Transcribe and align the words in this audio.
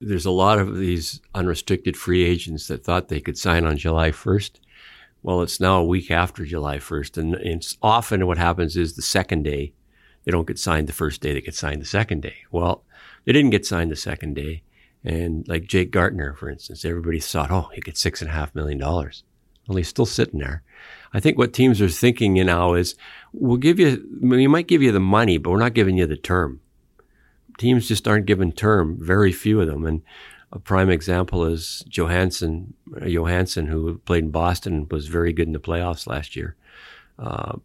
There's 0.00 0.26
a 0.26 0.30
lot 0.30 0.58
of 0.58 0.76
these 0.76 1.20
unrestricted 1.34 1.96
free 1.96 2.24
agents 2.24 2.68
that 2.68 2.82
thought 2.82 3.08
they 3.08 3.20
could 3.20 3.36
sign 3.36 3.66
on 3.66 3.76
July 3.76 4.10
1st. 4.10 4.52
Well, 5.22 5.42
it's 5.42 5.60
now 5.60 5.78
a 5.78 5.84
week 5.84 6.10
after 6.10 6.46
July 6.46 6.78
1st, 6.78 7.18
and 7.18 7.34
it's 7.34 7.76
often 7.82 8.26
what 8.26 8.38
happens 8.38 8.78
is 8.78 8.94
the 8.94 9.02
second 9.02 9.42
day 9.42 9.74
they 10.24 10.32
don't 10.32 10.46
get 10.46 10.58
signed 10.58 10.86
the 10.86 10.94
first 10.94 11.20
day, 11.20 11.34
they 11.34 11.40
get 11.42 11.54
signed 11.54 11.82
the 11.82 11.86
second 11.86 12.22
day. 12.22 12.36
Well, 12.50 12.82
they 13.24 13.32
didn't 13.32 13.50
get 13.50 13.66
signed 13.66 13.90
the 13.90 13.96
second 13.96 14.34
day. 14.34 14.62
And 15.04 15.46
like 15.48 15.64
Jake 15.64 15.90
Gardiner, 15.90 16.34
for 16.34 16.50
instance, 16.50 16.84
everybody 16.84 17.20
thought, 17.20 17.50
oh, 17.50 17.70
he 17.74 17.80
gets 17.80 18.00
six 18.00 18.20
and 18.20 18.30
a 18.30 18.34
half 18.34 18.54
million 18.54 18.78
dollars. 18.78 19.24
Well, 19.66 19.76
he's 19.76 19.88
still 19.88 20.06
sitting 20.06 20.40
there. 20.40 20.62
I 21.12 21.20
think 21.20 21.38
what 21.38 21.52
teams 21.52 21.80
are 21.80 21.88
thinking 21.88 22.34
now 22.34 22.74
is, 22.74 22.96
we'll 23.32 23.56
give 23.56 23.78
you, 23.78 24.06
we 24.20 24.46
might 24.46 24.66
give 24.66 24.82
you 24.82 24.92
the 24.92 25.00
money, 25.00 25.38
but 25.38 25.50
we're 25.50 25.58
not 25.58 25.74
giving 25.74 25.96
you 25.96 26.06
the 26.06 26.16
term. 26.16 26.60
Teams 27.60 27.86
just 27.86 28.08
aren't 28.08 28.24
given 28.24 28.52
term, 28.52 28.96
very 28.98 29.32
few 29.32 29.60
of 29.60 29.66
them. 29.66 29.84
And 29.84 30.02
a 30.50 30.58
prime 30.58 30.88
example 30.88 31.44
is 31.44 31.84
Johansson, 31.86 32.72
Johansson, 33.06 33.66
who 33.66 33.98
played 33.98 34.24
in 34.24 34.30
Boston 34.30 34.88
was 34.90 35.08
very 35.08 35.34
good 35.34 35.46
in 35.46 35.52
the 35.52 35.60
playoffs 35.60 36.06
last 36.06 36.36
year. 36.36 36.56
Uh, 37.18 37.58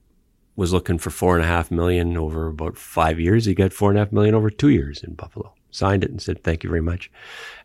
was 0.57 0.73
looking 0.73 0.97
for 0.97 1.09
four 1.11 1.35
and 1.35 1.45
a 1.45 1.47
half 1.47 1.71
million 1.71 2.17
over 2.17 2.47
about 2.47 2.77
five 2.77 3.21
years. 3.21 3.45
He 3.45 3.53
got 3.53 3.71
four 3.71 3.89
and 3.89 3.97
a 3.97 4.01
half 4.01 4.11
million 4.11 4.35
over 4.35 4.49
two 4.49 4.69
years 4.69 5.01
in 5.01 5.13
Buffalo. 5.13 5.53
Signed 5.71 6.03
it 6.03 6.11
and 6.11 6.21
said, 6.21 6.43
thank 6.43 6.63
you 6.63 6.69
very 6.69 6.81
much. 6.81 7.09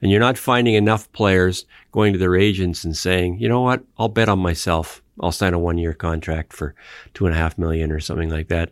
And 0.00 0.10
you're 0.10 0.20
not 0.20 0.38
finding 0.38 0.74
enough 0.74 1.10
players 1.12 1.66
going 1.90 2.12
to 2.12 2.18
their 2.18 2.36
agents 2.36 2.84
and 2.84 2.96
saying, 2.96 3.40
you 3.40 3.48
know 3.48 3.60
what? 3.60 3.82
I'll 3.98 4.08
bet 4.08 4.28
on 4.28 4.38
myself. 4.38 5.02
I'll 5.20 5.32
sign 5.32 5.52
a 5.52 5.58
one 5.58 5.78
year 5.78 5.94
contract 5.94 6.52
for 6.52 6.76
two 7.12 7.26
and 7.26 7.34
a 7.34 7.38
half 7.38 7.58
million 7.58 7.92
or 7.92 8.00
something 8.00 8.30
like 8.30 8.48
that. 8.48 8.70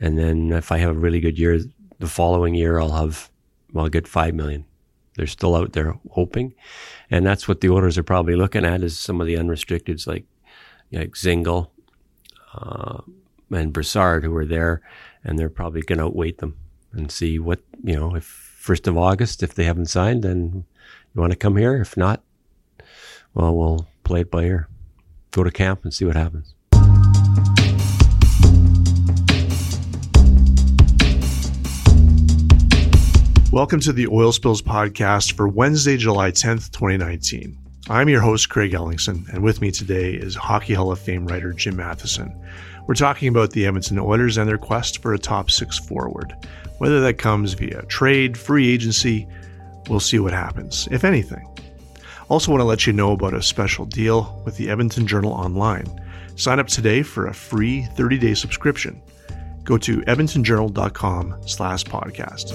And 0.00 0.18
then 0.18 0.52
if 0.52 0.72
I 0.72 0.78
have 0.78 0.96
a 0.96 0.98
really 0.98 1.20
good 1.20 1.38
year, 1.38 1.58
the 1.98 2.06
following 2.08 2.54
year, 2.54 2.78
I'll 2.78 2.92
have, 2.92 3.30
well, 3.72 3.84
I'll 3.84 3.90
get 3.90 4.08
five 4.08 4.34
million. 4.34 4.64
They're 5.16 5.26
still 5.26 5.56
out 5.56 5.72
there 5.72 5.98
hoping. 6.10 6.54
And 7.10 7.24
that's 7.24 7.48
what 7.48 7.60
the 7.60 7.70
owners 7.70 7.96
are 7.96 8.02
probably 8.02 8.36
looking 8.36 8.64
at 8.64 8.82
is 8.82 8.98
some 8.98 9.20
of 9.20 9.26
the 9.26 9.34
unrestricteds 9.34 10.06
like, 10.06 10.24
like 10.92 11.12
Dzingel, 11.12 11.70
uh, 12.54 13.00
and 13.50 13.72
Brassard 13.72 14.24
who 14.24 14.36
are 14.36 14.46
there, 14.46 14.82
and 15.24 15.38
they're 15.38 15.48
probably 15.48 15.82
going 15.82 15.98
to 15.98 16.06
outweight 16.06 16.38
them 16.38 16.56
and 16.92 17.10
see 17.10 17.38
what 17.38 17.60
you 17.84 17.94
know. 17.94 18.14
If 18.14 18.24
first 18.24 18.86
of 18.88 18.98
August, 18.98 19.42
if 19.42 19.54
they 19.54 19.64
haven't 19.64 19.86
signed, 19.86 20.24
then 20.24 20.64
you 21.14 21.20
want 21.20 21.32
to 21.32 21.38
come 21.38 21.56
here. 21.56 21.76
If 21.76 21.96
not, 21.96 22.22
well, 23.34 23.56
we'll 23.56 23.88
play 24.04 24.22
it 24.22 24.30
by 24.30 24.44
ear. 24.44 24.68
Go 25.30 25.44
to 25.44 25.50
camp 25.50 25.84
and 25.84 25.94
see 25.94 26.04
what 26.04 26.16
happens. 26.16 26.55
Welcome 33.56 33.80
to 33.80 33.92
the 33.94 34.08
Oil 34.08 34.32
Spills 34.32 34.60
podcast 34.60 35.32
for 35.32 35.48
Wednesday, 35.48 35.96
July 35.96 36.30
10th, 36.30 36.70
2019. 36.72 37.56
I'm 37.88 38.10
your 38.10 38.20
host, 38.20 38.50
Craig 38.50 38.72
Ellingson, 38.72 39.26
and 39.32 39.42
with 39.42 39.62
me 39.62 39.70
today 39.70 40.12
is 40.12 40.34
Hockey 40.34 40.74
Hall 40.74 40.92
of 40.92 40.98
Fame 40.98 41.26
writer 41.26 41.54
Jim 41.54 41.74
Matheson. 41.74 42.38
We're 42.86 42.96
talking 42.96 43.28
about 43.28 43.52
the 43.52 43.64
Edmonton 43.64 43.98
Oilers 43.98 44.36
and 44.36 44.46
their 44.46 44.58
quest 44.58 45.00
for 45.00 45.14
a 45.14 45.18
top 45.18 45.50
six 45.50 45.78
forward. 45.78 46.34
Whether 46.76 47.00
that 47.00 47.16
comes 47.16 47.54
via 47.54 47.80
trade, 47.86 48.36
free 48.36 48.70
agency, 48.70 49.26
we'll 49.88 50.00
see 50.00 50.18
what 50.18 50.34
happens, 50.34 50.86
if 50.90 51.02
anything. 51.02 51.48
Also, 52.28 52.50
want 52.50 52.60
to 52.60 52.66
let 52.66 52.86
you 52.86 52.92
know 52.92 53.12
about 53.12 53.32
a 53.32 53.42
special 53.42 53.86
deal 53.86 54.38
with 54.44 54.58
the 54.58 54.68
Edmonton 54.68 55.06
Journal 55.06 55.32
Online. 55.32 55.86
Sign 56.36 56.60
up 56.60 56.68
today 56.68 57.02
for 57.02 57.26
a 57.26 57.32
free 57.32 57.88
30-day 57.96 58.34
subscription. 58.34 59.00
Go 59.66 59.76
to 59.78 59.96
edmontonjournal.com 60.02 61.34
slash 61.44 61.84
podcast. 61.84 62.52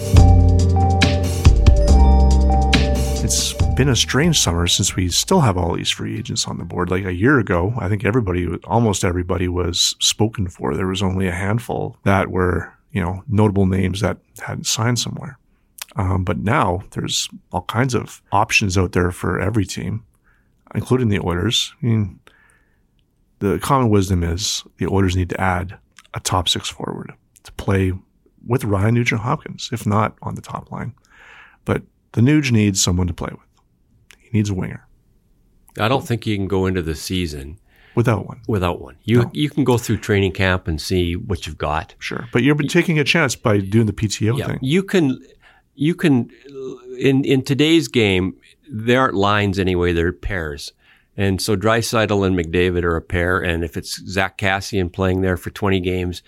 It's 3.22 3.54
been 3.76 3.90
a 3.90 3.98
strange 3.98 4.40
summer 4.40 4.66
since 4.66 4.96
we 4.96 5.10
still 5.10 5.42
have 5.42 5.58
all 5.58 5.76
these 5.76 5.90
free 5.90 6.18
agents 6.18 6.48
on 6.48 6.58
the 6.58 6.64
board. 6.64 6.90
Like 6.90 7.04
a 7.04 7.14
year 7.14 7.38
ago, 7.38 7.74
I 7.78 7.90
think 7.90 8.06
everybody, 8.06 8.48
almost 8.64 9.04
everybody 9.04 9.50
was 9.50 9.98
spoken 10.00 10.48
for. 10.48 10.74
There 10.74 10.88
was 10.88 11.04
only 11.04 11.28
a 11.28 11.34
handful 11.34 11.98
that 12.06 12.32
were, 12.32 12.72
you 12.94 13.02
know, 13.02 13.26
notable 13.28 13.66
names 13.66 14.00
that 14.00 14.18
hadn't 14.40 14.68
signed 14.68 14.98
somewhere. 14.98 15.38
Um, 15.98 16.24
but 16.24 16.38
now 16.38 16.84
there's 16.92 17.28
all 17.52 17.64
kinds 17.64 17.94
of 17.94 18.22
options 18.32 18.78
out 18.78 18.94
there 18.94 19.12
for 19.12 19.38
every 19.38 19.66
team, 19.66 20.06
including 20.74 21.10
the 21.10 21.20
Oilers. 21.20 21.74
I 21.84 21.86
mean, 21.86 22.22
the 23.40 23.60
common 23.60 23.90
wisdom 23.90 24.24
is 24.24 24.64
the 24.78 24.88
Oilers 24.88 25.18
need 25.18 25.30
to 25.32 25.42
add 25.42 25.78
a 26.14 26.20
top 26.20 26.50
six 26.50 26.70
forward 26.70 27.14
to 27.44 27.52
play 27.54 27.94
with 28.46 28.64
Ryan 28.64 28.96
Nugent 28.96 29.22
Hopkins, 29.22 29.70
if 29.72 29.86
not 29.86 30.18
on 30.22 30.36
the 30.36 30.42
top 30.42 30.72
line. 30.72 30.94
But 31.66 31.84
the 32.14 32.22
Nuge 32.22 32.52
needs 32.52 32.82
someone 32.82 33.08
to 33.08 33.14
play 33.14 33.30
with. 33.32 34.20
He 34.20 34.30
needs 34.34 34.50
a 34.50 34.54
winger. 34.54 34.88
I 35.80 35.88
don't 35.88 36.06
think 36.06 36.26
you 36.26 36.36
can 36.36 36.48
go 36.48 36.66
into 36.66 36.82
the 36.82 36.96
season 36.96 37.60
without 37.96 38.28
one. 38.28 38.42
Without 38.48 38.82
one, 38.82 38.98
you 39.04 39.24
no. 39.24 39.32
you 39.34 39.50
can 39.50 39.64
go 39.64 39.78
through 39.78 39.98
training 39.98 40.34
camp 40.34 40.68
and 40.68 40.82
see 40.82 41.16
what 41.16 41.48
you've 41.48 41.58
got. 41.58 41.96
Sure, 42.00 42.28
but 42.34 42.44
you're 42.44 42.56
taking 42.56 43.00
a 43.00 43.04
chance 43.04 43.36
by 43.36 43.60
doing 43.60 43.86
the 43.86 43.94
PTO 43.94 44.38
yeah, 44.38 44.48
thing. 44.48 44.60
You 44.62 44.84
can, 44.84 45.20
you 45.76 45.96
can, 45.96 46.30
in 46.98 47.24
in 47.24 47.44
today's 47.44 47.88
game, 47.88 48.36
there 48.70 49.00
aren't 49.00 49.16
lines 49.16 49.60
anyway. 49.60 49.94
They're 49.94 50.12
pairs, 50.12 50.74
and 51.22 51.42
so 51.42 51.56
Draisaitl 51.56 52.26
and 52.26 52.38
McDavid 52.38 52.84
are 52.84 52.96
a 52.96 53.02
pair. 53.02 53.40
And 53.40 53.64
if 53.64 53.78
it's 53.78 54.04
Zach 54.08 54.38
Kassian 54.38 54.92
playing 54.92 55.22
there 55.22 55.38
for 55.38 55.52
20 55.52 55.80
games, 55.80 56.24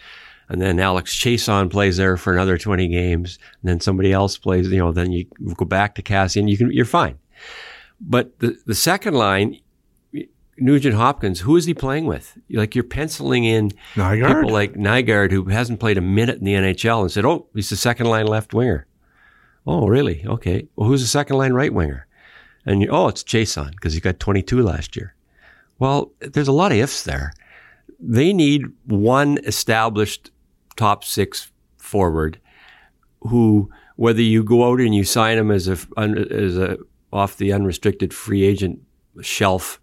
and 0.49 0.61
then 0.61 0.79
Alex 0.79 1.15
Chiasson 1.15 1.71
plays 1.71 1.97
there 1.97 2.15
for 2.15 2.31
another 2.31 2.57
20 2.57 2.87
games, 2.89 3.39
and 3.61 3.71
then 3.71 3.79
somebody 3.79 4.11
else 4.11 4.37
plays, 4.37 4.69
you 4.69 4.77
know, 4.77 4.91
then 4.91 5.11
you 5.11 5.25
go 5.55 5.65
back 5.65 5.95
to 5.95 6.03
Kassian, 6.03 6.47
you 6.49 6.57
can, 6.57 6.71
you're 6.71 6.85
fine. 6.85 7.17
But 7.99 8.37
the, 8.39 8.57
the 8.65 8.75
second 8.75 9.15
line, 9.15 9.59
Nugent 10.57 10.93
Hopkins, 10.93 11.39
who 11.39 11.55
is 11.55 11.65
he 11.65 11.73
playing 11.73 12.05
with? 12.05 12.37
Like 12.51 12.75
you're 12.75 12.83
penciling 12.83 13.45
in 13.45 13.71
Nygard? 13.95 14.41
people 14.41 14.51
like 14.51 14.73
Nygard, 14.73 15.31
who 15.31 15.45
hasn't 15.45 15.79
played 15.79 15.97
a 15.97 16.01
minute 16.01 16.37
in 16.37 16.43
the 16.43 16.53
NHL, 16.53 17.01
and 17.01 17.11
said, 17.11 17.25
"Oh, 17.25 17.47
he's 17.55 17.71
the 17.71 17.75
second 17.75 18.05
line 18.05 18.27
left 18.27 18.53
winger." 18.53 18.85
Oh, 19.65 19.87
really? 19.87 20.23
Okay. 20.25 20.67
Well, 20.75 20.87
who's 20.87 21.01
the 21.01 21.07
second 21.07 21.37
line 21.37 21.53
right 21.53 21.73
winger? 21.73 22.05
And 22.65 22.81
you, 22.81 22.87
oh, 22.89 23.07
it's 23.07 23.23
Chiasson 23.23 23.71
because 23.71 23.93
he 23.93 23.99
got 23.99 24.19
22 24.19 24.61
last 24.61 24.95
year. 24.95 25.15
Well, 25.79 26.11
there's 26.19 26.47
a 26.47 26.53
lot 26.53 26.71
of 26.71 26.77
ifs 26.77 27.03
there. 27.03 27.33
They 27.99 28.33
need 28.33 28.65
one 28.85 29.39
established 29.45 30.31
top 30.75 31.03
six 31.03 31.51
forward 31.77 32.39
who, 33.21 33.69
whether 33.95 34.21
you 34.21 34.43
go 34.43 34.69
out 34.69 34.79
and 34.79 34.95
you 34.95 35.03
sign 35.03 35.37
him 35.37 35.51
as 35.51 35.67
a, 35.67 35.77
as 35.97 36.57
a 36.57 36.77
off 37.11 37.37
the 37.37 37.53
unrestricted 37.53 38.13
free 38.13 38.43
agent 38.43 38.79
shelf 39.21 39.79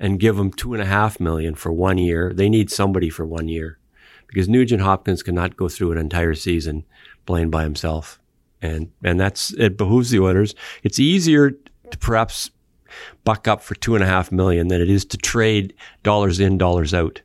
and 0.00 0.18
give 0.18 0.38
him 0.38 0.50
two 0.50 0.72
and 0.72 0.82
a 0.82 0.86
half 0.86 1.20
million 1.20 1.54
for 1.54 1.72
one 1.72 1.98
year, 1.98 2.32
they 2.32 2.48
need 2.48 2.70
somebody 2.70 3.10
for 3.10 3.26
one 3.26 3.48
year 3.48 3.78
because 4.26 4.48
Nugent 4.48 4.80
Hopkins 4.82 5.22
cannot 5.22 5.56
go 5.56 5.68
through 5.68 5.92
an 5.92 5.98
entire 5.98 6.34
season 6.34 6.84
playing 7.26 7.50
by 7.50 7.62
himself. 7.62 8.18
And, 8.62 8.90
and 9.02 9.20
that's, 9.20 9.52
it 9.54 9.76
behooves 9.76 10.10
the 10.10 10.20
Oilers. 10.20 10.54
It's 10.82 10.98
easier 10.98 11.52
to 11.92 11.98
perhaps 11.98 12.50
buck 13.24 13.48
up 13.48 13.62
for 13.62 13.74
two 13.74 13.94
and 13.94 14.04
a 14.04 14.06
half 14.06 14.32
million 14.32 14.68
than 14.68 14.80
it 14.80 14.90
is 14.90 15.04
to 15.06 15.16
trade 15.16 15.74
dollars 16.02 16.40
in, 16.40 16.58
dollars 16.58 16.92
out 16.92 17.22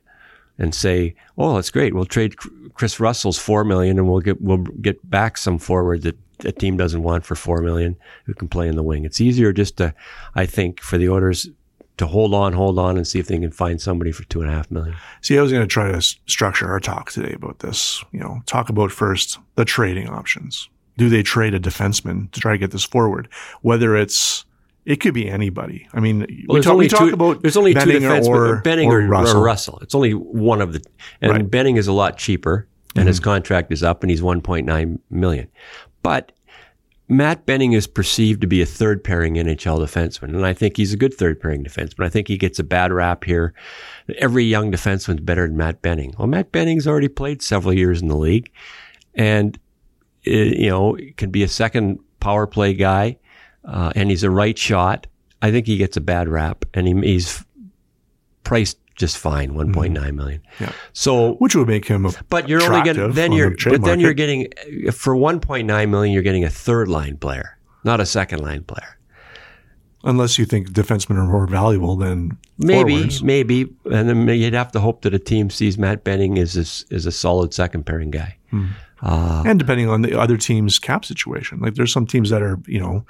and 0.58 0.74
say, 0.74 1.14
"Oh, 1.36 1.54
that's 1.54 1.70
great. 1.70 1.94
We'll 1.94 2.04
trade 2.04 2.36
Kris 2.74 3.00
Russell's 3.00 3.38
four 3.38 3.64
million, 3.64 3.98
and 3.98 4.08
we'll 4.08 4.20
get 4.20 4.40
we'll 4.40 4.58
get 4.58 5.08
back 5.08 5.36
some 5.36 5.58
forward 5.58 6.02
that 6.02 6.16
a 6.44 6.52
team 6.52 6.76
doesn't 6.76 7.02
want 7.02 7.24
for 7.24 7.34
four 7.34 7.60
million 7.60 7.96
who 8.24 8.34
can 8.34 8.48
play 8.48 8.68
in 8.68 8.76
the 8.76 8.82
wing." 8.82 9.04
It's 9.04 9.20
easier 9.20 9.52
just 9.52 9.76
to, 9.78 9.94
I 10.34 10.46
think, 10.46 10.80
for 10.80 10.98
the 10.98 11.08
Oilers 11.08 11.48
to 11.98 12.06
hold 12.06 12.32
on, 12.32 12.52
hold 12.52 12.78
on, 12.78 12.96
and 12.96 13.06
see 13.06 13.18
if 13.18 13.26
they 13.26 13.38
can 13.38 13.50
find 13.50 13.80
somebody 13.80 14.12
for 14.12 14.24
two 14.24 14.40
and 14.40 14.50
a 14.50 14.54
half 14.54 14.70
million. 14.70 14.96
See, 15.20 15.36
I 15.36 15.42
was 15.42 15.52
going 15.52 15.64
to 15.64 15.72
try 15.72 15.90
to 15.90 16.00
structure 16.00 16.68
our 16.68 16.80
talk 16.80 17.10
today 17.10 17.32
about 17.32 17.58
this. 17.58 18.02
You 18.12 18.20
know, 18.20 18.40
talk 18.46 18.68
about 18.68 18.92
first 18.92 19.38
the 19.56 19.64
trading 19.64 20.08
options. 20.08 20.68
Do 20.96 21.08
they 21.08 21.22
trade 21.22 21.54
a 21.54 21.60
defenseman 21.60 22.30
to 22.32 22.40
try 22.40 22.52
to 22.52 22.58
get 22.58 22.70
this 22.70 22.84
forward? 22.84 23.28
Whether 23.62 23.96
it's 23.96 24.44
it 24.88 25.00
could 25.00 25.12
be 25.12 25.28
anybody. 25.28 25.86
I 25.92 26.00
mean, 26.00 26.20
well, 26.48 26.56
we, 26.56 26.62
talk, 26.62 26.78
we 26.78 26.88
talk 26.88 27.12
about 27.12 27.42
there's 27.42 27.58
only 27.58 27.74
Benning 27.74 28.00
two 28.00 28.08
defensemen, 28.08 28.28
or, 28.28 28.60
Benning 28.62 28.88
or, 28.90 29.02
or, 29.02 29.06
Russell. 29.06 29.36
or, 29.36 29.44
Russell. 29.44 29.78
It's 29.82 29.94
only 29.94 30.12
one 30.12 30.62
of 30.62 30.72
the, 30.72 30.82
and 31.20 31.30
right. 31.30 31.50
Benning 31.50 31.76
is 31.76 31.88
a 31.88 31.92
lot 31.92 32.16
cheaper, 32.16 32.66
and 32.94 33.00
mm-hmm. 33.00 33.08
his 33.08 33.20
contract 33.20 33.70
is 33.70 33.82
up, 33.82 34.02
and 34.02 34.10
he's 34.10 34.22
1.9 34.22 34.98
million. 35.10 35.48
But 36.02 36.32
Matt 37.06 37.44
Benning 37.44 37.74
is 37.74 37.86
perceived 37.86 38.40
to 38.40 38.46
be 38.46 38.62
a 38.62 38.66
third 38.66 39.04
pairing 39.04 39.34
NHL 39.34 39.78
defenseman, 39.78 40.34
and 40.34 40.46
I 40.46 40.54
think 40.54 40.78
he's 40.78 40.94
a 40.94 40.96
good 40.96 41.12
third 41.12 41.38
pairing 41.38 41.62
defenseman. 41.62 42.06
I 42.06 42.08
think 42.08 42.26
he 42.26 42.38
gets 42.38 42.58
a 42.58 42.64
bad 42.64 42.90
rap 42.90 43.24
here. 43.24 43.52
Every 44.16 44.44
young 44.44 44.72
defenseman's 44.72 45.20
better 45.20 45.46
than 45.46 45.58
Matt 45.58 45.82
Benning. 45.82 46.14
Well, 46.18 46.28
Matt 46.28 46.50
Benning's 46.50 46.86
already 46.86 47.08
played 47.08 47.42
several 47.42 47.74
years 47.74 48.00
in 48.00 48.08
the 48.08 48.16
league, 48.16 48.50
and 49.14 49.58
uh, 50.26 50.30
you 50.30 50.70
know 50.70 50.96
can 51.18 51.30
be 51.30 51.42
a 51.42 51.48
second 51.48 51.98
power 52.20 52.46
play 52.46 52.72
guy, 52.72 53.18
uh, 53.64 53.92
and 53.94 54.10
he's 54.10 54.22
a 54.22 54.30
right 54.30 54.56
shot. 54.56 55.06
I 55.40 55.50
think 55.50 55.66
he 55.66 55.76
gets 55.76 55.96
a 55.96 56.00
bad 56.00 56.28
rap, 56.28 56.64
and 56.74 56.86
he, 56.86 56.94
he's 57.12 57.44
priced 58.44 58.78
just 58.96 59.16
fine, 59.16 59.54
one 59.54 59.72
point 59.72 59.92
nine 59.92 60.16
million. 60.16 60.42
Yeah. 60.58 60.72
So 60.92 61.34
Which 61.34 61.54
would 61.54 61.68
make 61.68 61.86
him. 61.86 62.04
A 62.04 62.12
but 62.28 62.48
you're 62.48 62.62
only 62.62 62.82
getting 62.82 63.12
then 63.12 63.30
on 63.30 63.36
you're 63.36 63.50
the 63.50 63.70
but 63.70 63.82
then 63.82 64.00
you're 64.00 64.12
getting 64.12 64.48
for 64.92 65.14
1.9 65.14 65.88
million 65.88 66.12
you're 66.12 66.22
getting 66.24 66.44
a 66.44 66.50
third 66.50 66.88
line 66.88 67.16
player, 67.16 67.58
not 67.84 68.00
a 68.00 68.06
second 68.06 68.40
line 68.40 68.64
player. 68.64 68.98
Unless 70.04 70.38
you 70.38 70.44
think 70.46 70.70
defensemen 70.70 71.16
are 71.16 71.26
more 71.26 71.46
valuable 71.46 71.96
than 71.96 72.38
Maybe 72.56 72.94
forwards. 72.96 73.22
maybe 73.22 73.68
and 73.84 74.08
then 74.08 74.28
you'd 74.28 74.54
have 74.54 74.72
to 74.72 74.80
hope 74.80 75.02
that 75.02 75.14
a 75.14 75.18
team 75.18 75.50
sees 75.50 75.76
Matt 75.78 76.02
Benning 76.04 76.38
as 76.38 76.56
a, 76.56 76.94
as 76.94 77.06
a 77.06 77.12
solid 77.12 77.52
second 77.54 77.84
pairing 77.84 78.10
guy. 78.10 78.36
Uh, 79.02 79.42
and 79.46 79.58
depending 79.58 79.88
on 79.88 80.02
the 80.02 80.18
other 80.18 80.36
team's 80.36 80.78
cap 80.78 81.04
situation. 81.04 81.60
Like 81.60 81.74
there's 81.74 81.92
some 81.92 82.06
teams 82.06 82.30
that 82.30 82.42
are, 82.42 82.58
you 82.66 82.80
know, 82.80 83.04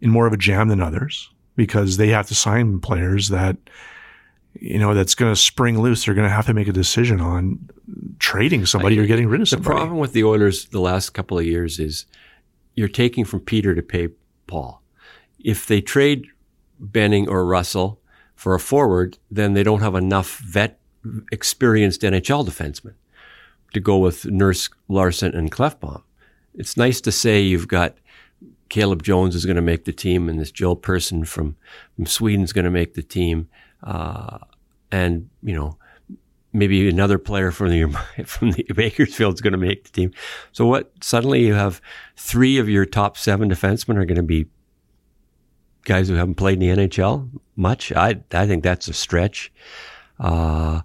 in 0.00 0.10
more 0.10 0.26
of 0.26 0.32
a 0.32 0.36
jam 0.36 0.68
than 0.68 0.80
others 0.80 1.30
because 1.56 1.96
they 1.96 2.08
have 2.08 2.26
to 2.28 2.34
sign 2.34 2.80
players 2.80 3.28
that, 3.28 3.56
you 4.54 4.78
know, 4.78 4.94
that's 4.94 5.14
going 5.14 5.32
to 5.32 5.40
spring 5.40 5.80
loose. 5.80 6.04
They're 6.04 6.14
going 6.14 6.28
to 6.28 6.34
have 6.34 6.46
to 6.46 6.54
make 6.54 6.68
a 6.68 6.72
decision 6.72 7.20
on 7.20 7.68
trading 8.18 8.66
somebody 8.66 8.98
or 8.98 9.06
getting 9.06 9.28
rid 9.28 9.40
of 9.40 9.48
somebody. 9.48 9.68
The 9.68 9.78
problem 9.78 9.98
with 9.98 10.12
the 10.12 10.24
Oilers 10.24 10.66
the 10.66 10.80
last 10.80 11.10
couple 11.10 11.38
of 11.38 11.44
years 11.44 11.78
is 11.78 12.06
you're 12.74 12.88
taking 12.88 13.24
from 13.24 13.40
Peter 13.40 13.74
to 13.74 13.82
pay 13.82 14.08
Paul. 14.46 14.82
If 15.38 15.66
they 15.66 15.80
trade 15.80 16.26
Benning 16.80 17.28
or 17.28 17.44
Russell 17.44 18.00
for 18.34 18.54
a 18.54 18.60
forward, 18.60 19.18
then 19.30 19.54
they 19.54 19.62
don't 19.62 19.80
have 19.80 19.94
enough 19.94 20.38
vet 20.38 20.80
experienced 21.30 22.00
NHL 22.00 22.46
defensemen 22.48 22.94
to 23.74 23.80
go 23.80 23.98
with 23.98 24.24
Nurse, 24.26 24.70
Larsson, 24.88 25.34
and 25.34 25.52
Klefbom. 25.52 26.02
It's 26.54 26.76
nice 26.76 27.00
to 27.02 27.12
say 27.12 27.40
you've 27.40 27.68
got 27.68 27.96
Caleb 28.68 29.02
Jones 29.02 29.34
is 29.34 29.44
going 29.44 29.56
to 29.56 29.62
make 29.62 29.84
the 29.84 29.92
team, 29.92 30.28
and 30.28 30.40
this 30.40 30.50
Joel 30.50 30.76
Persson 30.76 31.24
from 31.24 31.56
from 31.94 32.06
Sweden 32.06 32.42
is 32.42 32.52
going 32.52 32.64
to 32.64 32.70
make 32.70 32.94
the 32.94 33.02
team, 33.02 33.48
uh, 33.82 34.38
and 34.90 35.28
you 35.42 35.54
know 35.54 35.78
maybe 36.52 36.88
another 36.88 37.18
player 37.18 37.50
from 37.50 37.70
the 37.70 37.84
from 38.24 38.52
the 38.52 38.64
Bakersfield 38.74 39.34
is 39.34 39.40
going 39.40 39.52
to 39.52 39.58
make 39.58 39.84
the 39.84 39.90
team. 39.90 40.12
So 40.52 40.66
what? 40.66 40.92
Suddenly 41.02 41.44
you 41.44 41.54
have 41.54 41.82
three 42.16 42.58
of 42.58 42.68
your 42.68 42.86
top 42.86 43.18
seven 43.18 43.50
defensemen 43.50 43.96
are 43.96 44.06
going 44.06 44.16
to 44.16 44.22
be 44.22 44.46
guys 45.84 46.08
who 46.08 46.14
haven't 46.14 46.36
played 46.36 46.62
in 46.62 46.76
the 46.76 46.86
NHL 46.86 47.28
much. 47.56 47.92
I 47.92 48.20
I 48.32 48.46
think 48.46 48.62
that's 48.62 48.88
a 48.88 48.94
stretch. 48.94 49.52
Uh, 50.18 50.80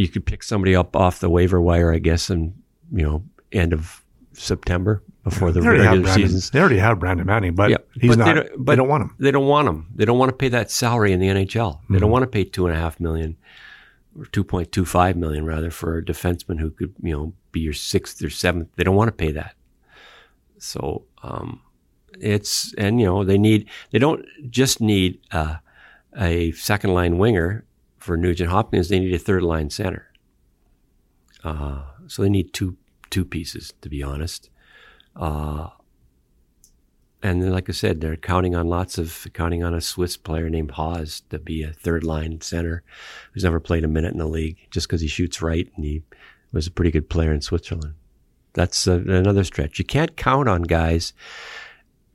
you 0.00 0.08
could 0.08 0.24
pick 0.26 0.42
somebody 0.42 0.74
up 0.74 0.96
off 0.96 1.20
the 1.20 1.28
waiver 1.30 1.60
wire, 1.60 1.92
I 1.92 1.98
guess, 1.98 2.30
and 2.30 2.54
you 2.92 3.04
know 3.04 3.22
end 3.52 3.72
of 3.72 4.04
September 4.32 5.02
before 5.24 5.52
the 5.52 5.60
regular 5.60 6.00
Brandon, 6.00 6.14
seasons. 6.14 6.50
they 6.50 6.60
already 6.60 6.78
have 6.78 6.98
Brandon 6.98 7.26
Manning, 7.26 7.54
but 7.54 7.70
Yeah, 7.70 7.76
he's 8.00 8.16
but 8.16 8.18
not. 8.18 8.26
they 8.26 8.32
They 8.42 8.48
don't- 8.48 8.76
don't, 8.78 8.88
want 8.88 9.02
him. 9.02 9.14
They 9.18 9.30
don't 9.30 9.46
want 9.46 9.68
him. 9.68 9.86
They 9.94 10.04
don't 10.06 10.18
want 10.18 10.30
to 10.30 10.36
pay 10.36 10.48
that 10.48 10.70
salary 10.70 11.12
in 11.12 11.20
the 11.20 11.28
NHL. 11.28 11.80
They 11.90 11.98
don't 11.98 12.10
want 12.10 12.22
to 12.22 12.26
pay 12.28 12.44
two 12.44 12.66
and 12.66 12.74
a 12.74 12.78
half 12.78 12.98
million 13.00 13.36
or 14.18 14.24
two 14.26 14.42
point 14.44 14.72
two 14.72 14.84
five 14.84 15.16
million 15.16 15.44
rather 15.44 15.70
for 15.70 15.98
a 15.98 16.04
defenseman 16.04 16.58
who 16.60 16.70
could 16.70 16.94
you 17.02 17.12
know 17.12 17.32
be 17.52 17.60
your 17.60 17.74
sixth 17.74 18.22
or 18.24 18.30
seventh. 18.30 18.68
They 18.76 18.84
don't 18.84 18.96
want 18.96 19.08
to 19.08 19.12
pay 19.24 19.32
that. 19.32 19.54
So 20.58 21.04
um, 21.22 21.60
it's 22.18 22.72
and 22.78 23.00
you 23.00 23.06
know 23.06 23.24
they 23.24 23.38
need 23.38 23.68
they 23.90 23.98
don't 23.98 24.24
just 24.48 24.80
need 24.80 25.20
uh, 25.32 25.56
a 26.18 26.52
second 26.52 26.94
line 26.94 27.18
winger 27.18 27.64
for 28.00 28.16
Nugent 28.16 28.50
Hopkins. 28.50 28.88
They 28.88 28.98
need 28.98 29.14
a 29.14 29.18
third 29.18 29.42
line 29.42 29.70
center. 29.70 30.10
Uh, 31.44 31.82
so 32.08 32.22
they 32.22 32.28
need 32.28 32.52
two 32.52 32.76
two 33.10 33.24
pieces 33.24 33.72
to 33.82 33.88
be 33.88 34.02
honest. 34.02 34.50
Uh, 35.16 35.68
and 37.22 37.42
then, 37.42 37.50
like 37.50 37.68
I 37.68 37.72
said, 37.72 38.00
they're 38.00 38.16
counting 38.16 38.54
on 38.54 38.68
lots 38.68 38.96
of 38.96 39.26
counting 39.34 39.62
on 39.62 39.74
a 39.74 39.80
Swiss 39.80 40.16
player 40.16 40.48
named 40.48 40.72
Haas 40.72 41.20
to 41.28 41.38
be 41.38 41.62
a 41.62 41.72
third 41.72 42.02
line 42.02 42.40
center 42.40 42.82
who's 43.32 43.44
never 43.44 43.60
played 43.60 43.84
a 43.84 43.88
minute 43.88 44.12
in 44.12 44.18
the 44.18 44.26
league 44.26 44.56
just 44.70 44.88
because 44.88 45.02
he 45.02 45.08
shoots 45.08 45.42
right 45.42 45.70
and 45.76 45.84
he 45.84 46.02
was 46.52 46.66
a 46.66 46.70
pretty 46.70 46.90
good 46.90 47.10
player 47.10 47.32
in 47.32 47.42
Switzerland. 47.42 47.94
That's 48.54 48.88
uh 48.88 49.02
another 49.06 49.44
stretch. 49.44 49.78
You 49.78 49.84
can't 49.84 50.16
count 50.16 50.48
on 50.48 50.62
guys 50.62 51.12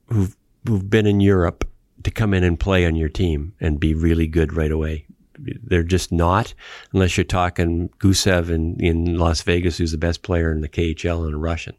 who've 0.08 0.36
who've 0.68 0.90
been 0.90 1.06
in 1.06 1.20
Europe 1.20 1.70
to 2.04 2.12
come 2.12 2.34
in 2.34 2.44
and 2.44 2.60
play 2.60 2.86
on 2.86 2.96
your 2.96 3.10
team 3.10 3.54
and 3.60 3.80
be 3.80 3.94
really 3.94 4.28
good 4.28 4.54
right 4.54 4.72
away. 4.72 5.06
They're 5.38 5.84
just 5.84 6.12
not, 6.12 6.54
unless 6.94 7.18
you're 7.18 7.24
talking 7.24 7.90
Gusev 8.00 8.50
in, 8.50 8.80
in 8.80 9.18
Las 9.18 9.42
Vegas, 9.42 9.78
who's 9.78 9.92
the 9.92 9.98
best 9.98 10.22
player 10.22 10.52
in 10.52 10.62
the 10.62 10.70
KHL 10.70 11.26
and 11.26 11.34
a 11.34 11.38
Russian 11.38 11.76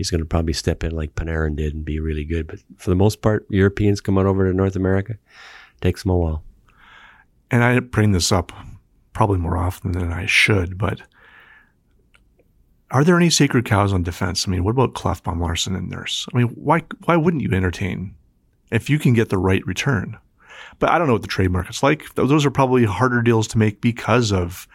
he's 0.00 0.10
going 0.10 0.22
to 0.22 0.26
probably 0.26 0.54
step 0.54 0.82
in 0.82 0.92
like 0.92 1.14
Panarin 1.14 1.56
did 1.56 1.74
and 1.74 1.84
be 1.84 2.00
really 2.00 2.24
good. 2.24 2.46
But 2.46 2.60
for 2.78 2.88
the 2.88 2.96
most 2.96 3.20
part, 3.20 3.46
Europeans 3.50 4.00
coming 4.00 4.26
over 4.26 4.48
to 4.48 4.56
North 4.56 4.74
America 4.74 5.16
takes 5.82 6.02
them 6.02 6.12
a 6.12 6.16
while. 6.16 6.42
And 7.50 7.62
I 7.62 7.80
bring 7.80 8.12
this 8.12 8.32
up 8.32 8.50
probably 9.12 9.36
more 9.36 9.58
often 9.58 9.92
than 9.92 10.10
I 10.10 10.24
should, 10.24 10.78
but 10.78 11.02
are 12.90 13.04
there 13.04 13.18
any 13.18 13.28
sacred 13.28 13.66
cows 13.66 13.92
on 13.92 14.02
defense? 14.02 14.48
I 14.48 14.50
mean, 14.50 14.64
what 14.64 14.70
about 14.70 14.94
Klefbom, 14.94 15.38
Larsson, 15.38 15.76
and 15.76 15.90
Nurse? 15.90 16.26
I 16.32 16.38
mean, 16.38 16.46
why 16.48 16.82
why 17.04 17.16
wouldn't 17.16 17.42
you 17.42 17.52
entertain 17.52 18.14
if 18.72 18.88
you 18.88 18.98
can 18.98 19.12
get 19.12 19.28
the 19.28 19.36
right 19.36 19.64
return? 19.66 20.16
But 20.78 20.90
I 20.90 20.98
don't 20.98 21.06
know 21.06 21.12
what 21.14 21.22
the 21.22 21.28
trade 21.28 21.50
market's 21.50 21.82
like. 21.82 22.14
Those 22.14 22.44
are 22.46 22.50
probably 22.50 22.84
harder 22.84 23.22
deals 23.22 23.46
to 23.48 23.58
make 23.58 23.80
because 23.80 24.32
of 24.32 24.66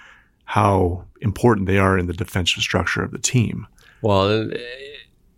how 0.46 1.06
important 1.22 1.68
they 1.68 1.78
are 1.78 1.98
in 1.98 2.06
the 2.08 2.14
defensive 2.14 2.62
structure 2.62 3.02
of 3.04 3.12
the 3.12 3.18
team. 3.20 3.66
Well, 4.02 4.52
uh, 4.52 4.56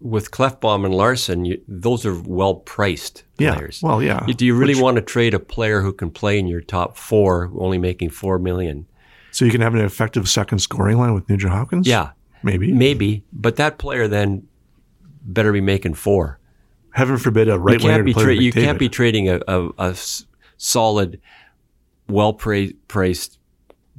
with 0.01 0.31
Klefbom 0.31 0.85
and 0.85 0.93
Larsson, 0.93 1.45
you, 1.45 1.61
those 1.67 2.05
are 2.05 2.13
well 2.21 2.55
priced 2.55 3.23
Yeah. 3.39 3.55
players. 3.55 3.79
Well, 3.81 4.03
yeah. 4.03 4.25
Do 4.35 4.45
you 4.45 4.53
really 4.55 4.75
Which- 4.75 4.83
want 4.83 4.95
to 4.97 5.01
trade 5.01 5.33
a 5.33 5.39
player 5.39 5.81
who 5.81 5.93
can 5.93 6.11
play 6.11 6.37
in 6.37 6.47
your 6.47 6.61
top 6.61 6.97
four, 6.97 7.51
only 7.57 7.77
making 7.77 8.09
four 8.09 8.37
million? 8.37 8.85
So 9.31 9.45
you 9.45 9.51
can 9.51 9.61
have 9.61 9.73
an 9.75 9.81
effective 9.81 10.27
second 10.27 10.59
scoring 10.59 10.97
line 10.97 11.13
with 11.13 11.29
Nugent 11.29 11.53
Hopkins? 11.53 11.87
Yeah, 11.87 12.11
Maybe. 12.43 12.71
maybe, 12.71 13.23
but 13.31 13.55
that 13.57 13.77
player 13.77 14.07
then 14.07 14.47
better 15.23 15.51
be 15.51 15.61
making 15.61 15.93
four. 15.95 16.39
Heaven 16.91 17.17
forbid 17.17 17.47
a 17.47 17.59
right 17.59 17.79
you 17.79 17.85
winger 17.87 17.97
can't 17.97 18.05
be 18.05 18.13
tra- 18.13 18.35
you 18.35 18.51
can't 18.51 18.79
be 18.79 18.89
trading 18.89 19.29
a, 19.29 19.39
a, 19.47 19.69
a 19.77 19.95
solid, 20.57 21.21
well 22.09 22.33
priced 22.33 23.39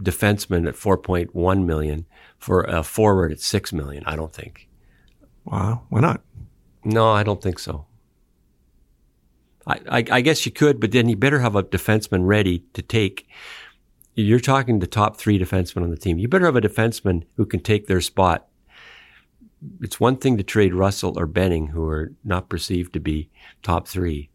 defenseman 0.00 0.69
at 0.69 0.77
four 0.77 0.99
point 0.99 1.35
one 1.35 1.67
million 1.67 2.07
for 2.38 2.62
a 2.62 2.83
forward 2.83 3.33
at 3.33 3.41
six 3.41 3.73
million. 3.73 4.05
I 4.07 4.17
don't 4.17 4.33
think. 4.33 4.69
Wow. 5.45 5.83
Why 5.88 6.00
not? 6.00 6.23
No, 6.85 7.11
I 7.11 7.23
don't 7.23 7.43
think 7.43 7.59
so. 7.59 7.87
I, 9.67 9.81
I, 9.88 10.05
I 10.11 10.21
guess 10.21 10.47
you 10.47 10.53
could, 10.53 10.81
but 10.81 10.93
then 10.93 11.09
you 11.09 11.17
better 11.17 11.41
have 11.41 11.57
a 11.57 11.62
defenseman 11.62 12.27
ready 12.27 12.61
to 12.73 12.83
take. 12.83 13.29
You're 14.15 14.41
talking 14.41 14.79
the 14.79 14.87
top 14.87 15.17
three 15.17 15.38
defensemen 15.38 15.83
on 15.83 15.91
the 15.91 15.97
team. 15.97 16.19
You 16.19 16.29
better 16.29 16.47
have 16.47 16.57
a 16.57 16.61
defenseman 16.61 17.25
who 17.37 17.45
can 17.45 17.61
take 17.61 17.87
their 17.87 18.00
spot. 18.00 18.49
It's 19.81 20.00
one 20.00 20.17
thing 20.17 20.37
to 20.37 20.43
trade 20.43 20.73
Russell 20.73 21.19
or 21.19 21.27
Benning, 21.27 21.69
who 21.69 21.87
are 21.87 22.12
not 22.25 22.49
perceived 22.49 22.93
to 22.95 23.00
be 23.00 23.29
top 23.62 23.88
three. 23.88 24.31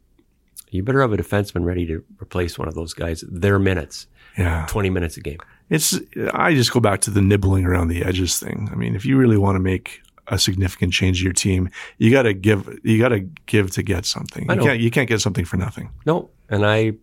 You 0.74 0.84
better 0.84 1.02
have 1.02 1.14
a 1.14 1.18
defenseman 1.18 1.64
ready 1.66 1.86
to 1.88 2.04
replace 2.22 2.58
one 2.58 2.68
of 2.68 2.76
those 2.76 2.94
guys. 2.94 3.24
Their 3.28 3.60
minutes, 3.60 4.08
Yeah. 4.38 4.66
20 4.70 4.90
minutes 4.90 5.18
a 5.18 5.22
game. 5.22 5.38
It's 5.70 6.00
I 6.34 6.54
just 6.54 6.72
go 6.74 6.80
back 6.80 7.02
to 7.02 7.12
the 7.12 7.22
nibbling 7.22 7.66
around 7.66 7.88
the 7.88 8.04
edges 8.04 8.38
thing. 8.40 8.70
I 8.72 8.76
mean, 8.76 8.96
if 8.96 9.06
you 9.06 9.18
really 9.18 9.38
want 9.38 9.56
to 9.56 9.60
make 9.60 10.02
a 10.28 10.38
significant 10.40 10.94
change 10.94 11.20
to 11.20 11.24
your 11.24 11.34
team, 11.34 11.70
you 11.98 12.12
got 12.12 12.24
to 12.24 12.34
give 12.34 12.80
you 12.84 12.98
got 13.00 13.10
to 13.10 13.22
give 13.46 13.72
to 13.72 13.84
get 13.84 14.06
something. 14.06 14.50
I 14.50 14.56
You 14.56 14.62
can't 14.62 14.80
you 14.80 14.92
can't 14.92 15.08
get 15.10 15.22
something 15.22 15.46
for 15.46 15.58
nothing. 15.58 15.90
No, 16.06 16.30
and 16.50 16.66
I, 16.66 16.94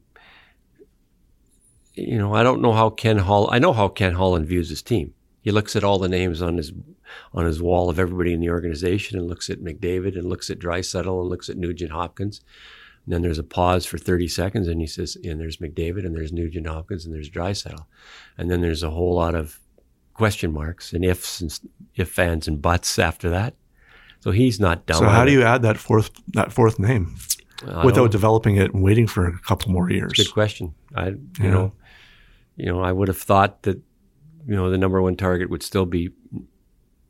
you 1.94 2.18
know, 2.18 2.34
I 2.34 2.42
don't 2.42 2.60
know 2.62 2.72
how 2.72 2.90
Ken 2.90 3.18
Hall. 3.18 3.48
I 3.50 3.58
know 3.58 3.72
how 3.72 3.88
Ken 3.88 4.14
Holland 4.14 4.46
views 4.46 4.68
his 4.68 4.82
team. 4.82 5.14
He 5.42 5.50
looks 5.50 5.74
at 5.74 5.84
all 5.84 5.98
the 5.98 6.08
names 6.08 6.42
on 6.42 6.56
his 6.56 6.72
on 7.34 7.44
his 7.46 7.60
wall 7.60 7.90
of 7.90 7.98
everybody 7.98 8.32
in 8.32 8.40
the 8.40 8.50
organization, 8.50 9.18
and 9.18 9.28
looks 9.28 9.50
at 9.50 9.60
McDavid, 9.60 10.16
and 10.16 10.28
looks 10.28 10.48
at 10.50 10.58
Draisaitl, 10.58 11.20
and 11.20 11.28
looks 11.28 11.48
at 11.48 11.56
Nugent 11.56 11.90
Hopkins. 11.90 12.40
And 13.10 13.14
then 13.16 13.22
there's 13.22 13.40
a 13.40 13.42
pause 13.42 13.86
for 13.86 13.98
30 13.98 14.28
seconds, 14.28 14.68
and 14.68 14.80
he 14.80 14.86
says, 14.86 15.16
"And 15.24 15.40
there's 15.40 15.56
McDavid, 15.56 16.06
and 16.06 16.14
there's 16.14 16.32
Nugent 16.32 16.68
Hopkins, 16.68 17.04
and 17.04 17.12
there's 17.12 17.28
Draisaitl," 17.28 17.84
and 18.38 18.48
then 18.48 18.60
there's 18.60 18.84
a 18.84 18.90
whole 18.90 19.16
lot 19.16 19.34
of 19.34 19.58
question 20.14 20.52
marks 20.52 20.92
and 20.92 21.04
ifs 21.04 21.40
and 21.40 21.58
if 21.96 22.08
fans 22.08 22.46
and 22.46 22.62
buts 22.62 23.00
after 23.00 23.28
that. 23.30 23.54
So 24.20 24.30
he's 24.30 24.60
not 24.60 24.86
dumb. 24.86 24.98
so 24.98 25.08
how 25.08 25.24
do 25.24 25.32
you 25.32 25.42
add 25.42 25.62
that 25.62 25.76
fourth 25.76 26.10
that 26.34 26.52
fourth 26.52 26.78
name 26.78 27.16
I 27.66 27.84
without 27.84 28.12
developing 28.12 28.54
it 28.56 28.72
and 28.72 28.80
waiting 28.80 29.08
for 29.08 29.26
a 29.26 29.36
couple 29.40 29.72
more 29.72 29.90
years? 29.90 30.12
Good 30.16 30.30
question. 30.32 30.74
I, 30.94 31.08
you 31.08 31.18
Yeah. 31.40 31.50
know, 31.50 31.72
you 32.56 32.66
know, 32.66 32.80
I 32.80 32.92
would 32.92 33.08
have 33.08 33.18
thought 33.18 33.62
that, 33.62 33.78
you 34.46 34.54
know, 34.54 34.70
the 34.70 34.78
number 34.78 35.02
one 35.02 35.16
target 35.16 35.50
would 35.50 35.64
still 35.64 35.84
be 35.86 36.10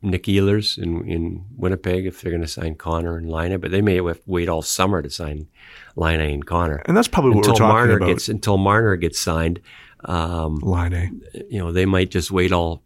Nick 0.01 0.23
Ehlers 0.23 0.77
in, 0.77 1.07
in 1.07 1.45
Winnipeg 1.55 2.05
if 2.05 2.21
they're 2.21 2.31
going 2.31 2.41
to 2.41 2.47
sign 2.47 2.75
Connor 2.75 3.17
and 3.17 3.29
Laine, 3.29 3.59
but 3.59 3.71
they 3.71 3.81
may 3.81 3.95
have 3.95 4.15
to 4.17 4.21
wait 4.25 4.49
all 4.49 4.61
summer 4.61 5.01
to 5.01 5.09
sign 5.09 5.47
Laine 5.95 6.21
and 6.21 6.45
Connor. 6.45 6.81
And 6.85 6.97
that's 6.97 7.07
probably 7.07 7.31
what 7.31 7.47
until 7.47 7.53
we're 7.53 7.57
talking 7.59 7.75
Marner 7.75 7.97
about. 7.97 8.07
gets 8.07 8.29
until 8.29 8.57
Marner 8.57 8.95
gets 8.95 9.19
signed. 9.19 9.61
Um, 10.05 10.55
Line 10.55 11.21
you 11.49 11.59
know, 11.59 11.71
they 11.71 11.85
might 11.85 12.09
just 12.09 12.31
wait 12.31 12.51
all 12.51 12.81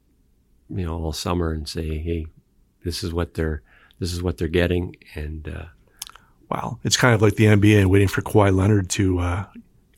you 0.69 0.85
know 0.85 1.01
all 1.01 1.13
summer 1.13 1.51
and 1.51 1.67
say, 1.67 1.97
hey, 1.97 2.27
this 2.83 3.03
is 3.03 3.13
what 3.13 3.35
they're 3.35 3.61
this 3.99 4.11
is 4.11 4.21
what 4.21 4.37
they're 4.37 4.49
getting, 4.49 4.95
and 5.15 5.47
uh, 5.47 5.65
Wow. 6.49 6.79
It's 6.83 6.97
kind 6.97 7.13
of 7.13 7.21
like 7.21 7.35
the 7.35 7.45
NBA 7.45 7.87
waiting 7.87 8.07
for 8.07 8.21
Kawhi 8.21 8.55
Leonard 8.55 8.89
to 8.91 9.19
uh, 9.19 9.45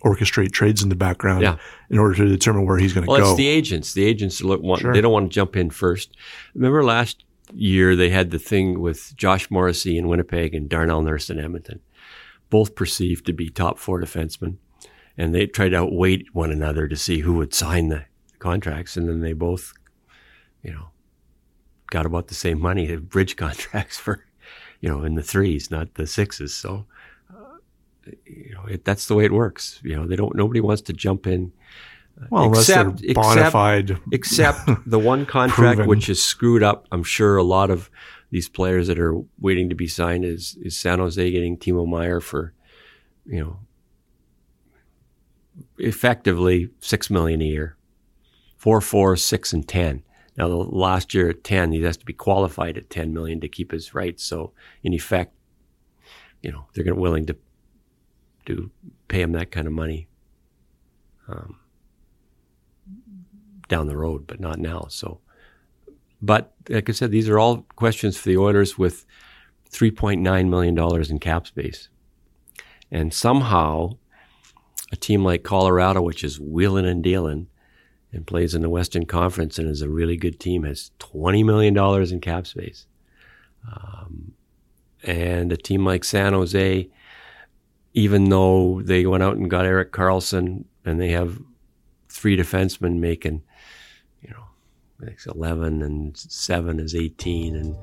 orchestrate 0.03 0.51
trades 0.51 0.83
in 0.83 0.89
the 0.89 0.95
background 0.95 1.41
Yeah. 1.41 1.57
in 1.89 1.97
order 1.97 2.15
to 2.15 2.27
determine 2.27 2.65
where 2.65 2.77
he's 2.77 2.93
going 2.93 3.05
to 3.05 3.09
Well, 3.09 3.19
go. 3.21 3.27
it's 3.29 3.37
the 3.37 3.47
agents. 3.47 3.93
The 3.93 4.05
agents 4.05 4.41
look, 4.43 4.61
want, 4.61 4.81
Sure. 4.81 4.93
they 4.93 5.01
don't 5.01 5.11
want 5.11 5.31
to 5.31 5.33
jump 5.33 5.55
in 5.55 5.69
first. 5.71 6.15
Remember 6.53 6.83
last 6.83 7.23
year 7.53 7.95
they 7.95 8.09
had 8.09 8.29
the 8.31 8.39
thing 8.39 8.79
with 8.79 9.15
Josh 9.17 9.49
Morrissey 9.49 9.97
in 9.97 10.07
Winnipeg 10.07 10.53
and 10.53 10.69
Darnell 10.69 11.01
Nurse 11.01 11.29
in 11.29 11.39
Edmonton, 11.39 11.79
both 12.49 12.75
perceived 12.75 13.25
to 13.25 13.33
be 13.33 13.49
top 13.49 13.79
four 13.79 13.99
defensemen, 14.01 14.57
and 15.17 15.33
they 15.33 15.47
tried 15.47 15.69
to 15.69 15.77
outweigh 15.77 16.23
one 16.33 16.51
another 16.51 16.87
to 16.87 16.95
see 16.95 17.19
who 17.19 17.33
would 17.33 17.53
sign 17.53 17.89
the 17.89 18.05
contracts, 18.39 18.97
and 18.97 19.09
then 19.09 19.21
they 19.21 19.33
both, 19.33 19.73
you 20.61 20.71
know, 20.71 20.89
got 21.89 22.05
about 22.05 22.27
the 22.27 22.35
same 22.35 22.59
money, 22.61 22.95
bridge 22.97 23.35
contracts 23.35 23.97
for, 23.97 24.25
you 24.79 24.89
know, 24.89 25.03
in 25.03 25.15
the 25.15 25.23
threes, 25.23 25.71
not 25.71 25.95
the 25.95 26.05
sixes. 26.05 26.53
So. 26.53 26.85
Uh, 28.07 28.11
You 28.25 28.53
know, 28.53 28.65
it, 28.65 28.85
that's 28.85 29.07
the 29.07 29.15
way 29.15 29.25
it 29.25 29.31
works. 29.33 29.79
You 29.83 29.95
know, 29.95 30.07
they 30.07 30.15
don't. 30.15 30.35
Nobody 30.35 30.59
wants 30.61 30.81
to 30.83 30.93
jump 30.93 31.27
in 31.27 31.51
well, 32.29 32.49
except- 32.49 33.01
except- 33.03 33.15
bona 33.15 33.51
fide. 33.51 33.99
except 34.11 34.59
the 34.89 34.99
one 34.99 35.25
contract 35.25 35.85
which 35.87 36.09
is 36.09 36.23
screwed 36.23 36.63
up. 36.63 36.87
I'm 36.91 37.03
sure 37.03 37.37
a 37.37 37.43
lot 37.43 37.69
of 37.69 37.89
these 38.31 38.49
players 38.49 38.87
that 38.87 38.99
are 38.99 39.13
waiting 39.39 39.69
to 39.69 39.75
be 39.75 39.87
signed 39.87 40.25
is 40.25 40.57
is 40.61 40.77
San 40.77 40.99
Jose 40.99 41.31
getting 41.31 41.57
Timo 41.57 41.87
Meier 41.87 42.19
for, 42.19 42.53
you 43.25 43.39
know, 43.41 43.59
effectively 45.77 46.69
six 46.79 47.09
million 47.09 47.41
a 47.41 47.45
year, 47.45 47.77
four, 48.57 48.81
four, 48.81 49.15
six, 49.15 49.53
and 49.53 49.67
ten. 49.67 50.03
Now 50.37 50.47
the 50.47 50.55
last 50.55 51.13
year 51.13 51.29
at 51.29 51.43
ten, 51.43 51.71
he 51.71 51.81
has 51.83 51.97
to 51.97 52.05
be 52.05 52.13
qualified 52.13 52.77
at 52.77 52.89
ten 52.89 53.13
million 53.13 53.39
to 53.41 53.47
keep 53.47 53.71
his 53.71 53.93
rights. 53.95 54.23
So 54.23 54.51
in 54.83 54.93
effect, 54.93 55.33
you 56.41 56.51
know, 56.51 56.67
they're 56.73 56.93
willing 56.93 57.25
to 57.27 57.35
to 58.47 58.71
pay 59.07 59.21
him 59.21 59.31
that 59.33 59.51
kind 59.51 59.67
of 59.67 59.73
money. 59.73 60.07
Um, 61.27 61.59
down 63.67 63.87
the 63.87 63.97
road, 63.97 64.25
but 64.27 64.39
not 64.39 64.59
now. 64.59 64.87
So, 64.89 65.19
but 66.21 66.53
like 66.69 66.89
I 66.89 66.93
said, 66.93 67.11
these 67.11 67.29
are 67.29 67.39
all 67.39 67.65
questions 67.75 68.17
for 68.17 68.29
the 68.29 68.37
Oilers 68.37 68.77
with 68.77 69.05
$3.9 69.71 70.49
million 70.49 71.05
in 71.09 71.19
cap 71.19 71.47
space. 71.47 71.89
And 72.91 73.13
somehow, 73.13 73.97
a 74.91 74.95
team 74.95 75.23
like 75.23 75.43
Colorado, 75.43 76.01
which 76.01 76.23
is 76.23 76.39
wheeling 76.39 76.85
and 76.85 77.03
dealing 77.03 77.47
and 78.13 78.25
plays 78.25 78.55
in 78.55 78.61
the 78.61 78.69
Western 78.69 79.05
Conference 79.05 79.59
and 79.59 79.69
is 79.69 79.81
a 79.81 79.89
really 79.89 80.15
good 80.15 80.39
team, 80.39 80.63
has 80.63 80.91
$20 80.99 81.43
million 81.43 81.77
in 82.11 82.21
cap 82.21 82.47
space. 82.47 82.87
Um, 83.69 84.33
and 85.03 85.51
a 85.51 85.57
team 85.57 85.85
like 85.85 86.05
San 86.05 86.33
Jose, 86.33 86.89
even 87.97 88.29
though 88.29 88.79
they 88.83 89.07
went 89.07 89.23
out 89.23 89.37
and 89.37 89.49
got 89.49 89.65
Erik 89.65 89.91
Karlsson 89.91 90.65
and 90.85 91.01
they 91.01 91.09
have 91.09 91.39
three 92.09 92.37
defensemen 92.37 92.99
making, 92.99 93.41
you 94.21 94.29
know, 94.29 94.43
like 94.99 95.17
11 95.25 95.81
and 95.81 96.15
7 96.15 96.79
is 96.79 96.93
18 96.93 97.55
and 97.55 97.75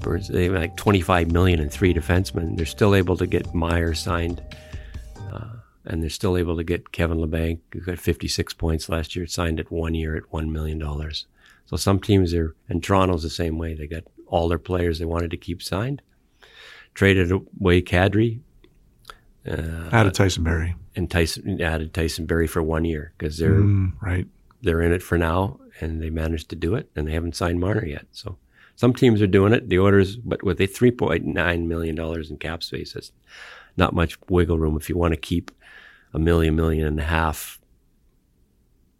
Burns, 0.00 0.26
they 0.26 0.46
have 0.46 0.54
like 0.54 0.76
25 0.76 1.30
million 1.30 1.60
and 1.60 1.70
three 1.70 1.94
defensemen. 1.94 2.56
They're 2.56 2.66
still 2.66 2.96
able 2.96 3.16
to 3.18 3.28
get 3.28 3.54
Meier 3.54 3.94
signed. 3.94 4.42
Uh, 5.32 5.54
and 5.84 6.02
they're 6.02 6.10
still 6.10 6.36
able 6.36 6.56
to 6.56 6.64
get 6.64 6.90
Kevin 6.90 7.18
Labanc, 7.18 7.60
who 7.72 7.82
got 7.82 8.00
56 8.00 8.54
points 8.54 8.88
last 8.88 9.14
year, 9.14 9.28
signed 9.28 9.60
at 9.60 9.70
one 9.70 9.94
year 9.94 10.16
at 10.16 10.24
$1 10.32 10.50
million. 10.50 10.80
So 11.66 11.76
some 11.76 12.00
teams 12.00 12.34
are, 12.34 12.56
and 12.68 12.82
Toronto's 12.82 13.22
the 13.22 13.30
same 13.30 13.56
way. 13.56 13.74
They 13.74 13.86
got 13.86 14.02
all 14.26 14.48
their 14.48 14.58
players 14.58 14.98
they 14.98 15.04
wanted 15.04 15.30
to 15.30 15.36
keep 15.36 15.62
signed, 15.62 16.02
traded 16.94 17.30
away 17.30 17.82
Kadri, 17.82 18.40
uh, 19.46 19.88
Added 19.92 20.14
Tyson 20.14 20.42
Barrie. 20.44 20.74
and 20.94 21.10
Tyson 21.10 21.60
added 21.62 21.92
Tyson 21.94 22.26
Barrie 22.26 22.46
for 22.46 22.62
one 22.62 22.84
year 22.84 23.12
because 23.16 23.38
they're 23.38 23.60
Mm, 23.62 23.92
right. 24.00 24.26
they're 24.62 24.82
in 24.82 24.92
it 24.92 25.02
for 25.02 25.16
now 25.18 25.60
and 25.80 26.02
they 26.02 26.10
managed 26.10 26.48
to 26.50 26.56
do 26.56 26.74
it 26.74 26.90
and 26.96 27.06
they 27.08 27.12
haven't 27.12 27.36
signed 27.36 27.60
Marner 27.60 27.84
yet. 27.86 28.06
So 28.12 28.38
some 28.74 28.92
teams 28.94 29.20
are 29.22 29.26
doing 29.26 29.52
it. 29.52 29.68
The 29.68 29.78
Oilers, 29.78 30.16
but 30.16 30.42
with 30.42 30.60
a 30.60 30.66
three 30.66 30.90
point 30.90 31.24
nine 31.24 31.68
million 31.68 31.94
dollars 31.94 32.30
in 32.30 32.38
cap 32.38 32.62
space, 32.62 32.92
that's 32.94 33.12
not 33.76 33.94
much 33.94 34.18
wiggle 34.28 34.58
room 34.58 34.76
if 34.76 34.88
you 34.88 34.96
want 34.96 35.12
to 35.14 35.20
keep 35.20 35.50
a 36.14 36.18
million, 36.18 36.56
million 36.56 36.86
and 36.86 36.98
a 37.00 37.04
half, 37.04 37.60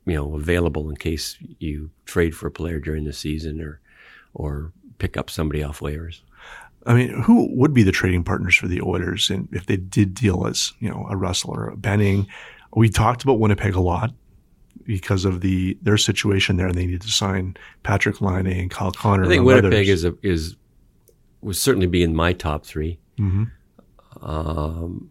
you 0.04 0.14
know, 0.14 0.34
available 0.34 0.88
in 0.90 0.96
case 0.96 1.36
you 1.58 1.90
trade 2.04 2.34
for 2.36 2.46
a 2.46 2.50
player 2.50 2.78
during 2.78 3.04
the 3.04 3.12
season 3.12 3.60
or 3.60 3.80
or 4.34 4.72
pick 4.98 5.16
up 5.16 5.30
somebody 5.30 5.62
off 5.62 5.80
waivers. 5.80 6.20
I 6.86 6.94
mean, 6.94 7.08
who 7.22 7.48
would 7.56 7.74
be 7.74 7.82
the 7.82 7.92
trading 7.92 8.22
partners 8.24 8.54
for 8.56 8.68
the 8.68 8.80
Oilers 8.80 9.28
and 9.28 9.48
if 9.52 9.66
they 9.66 9.76
did 9.76 10.14
deal 10.14 10.46
as, 10.46 10.72
you 10.78 10.88
know, 10.88 11.06
a 11.10 11.16
Russell 11.16 11.50
or 11.50 11.68
a 11.68 11.76
Benning? 11.76 12.26
We 12.74 12.88
talked 12.88 13.24
about 13.24 13.40
Winnipeg 13.40 13.74
a 13.74 13.80
lot 13.80 14.12
because 14.84 15.24
of 15.24 15.40
the 15.40 15.76
their 15.82 15.96
situation 15.96 16.56
there 16.56 16.66
and 16.68 16.76
they 16.76 16.86
need 16.86 17.00
to 17.02 17.08
sign 17.10 17.56
Patrik 17.82 18.20
Laine 18.20 18.46
and 18.46 18.70
Kyle 18.70 18.92
Connor. 18.92 19.24
I 19.24 19.28
think 19.28 19.44
Winnipeg 19.44 19.72
others. 19.72 19.88
is 19.88 20.04
a, 20.04 20.14
is 20.22 20.56
would 21.40 21.56
certainly 21.56 21.86
be 21.88 22.02
in 22.02 22.14
my 22.14 22.32
top 22.32 22.64
three. 22.64 22.98
Mhm. 23.18 23.50
Um, 24.20 25.10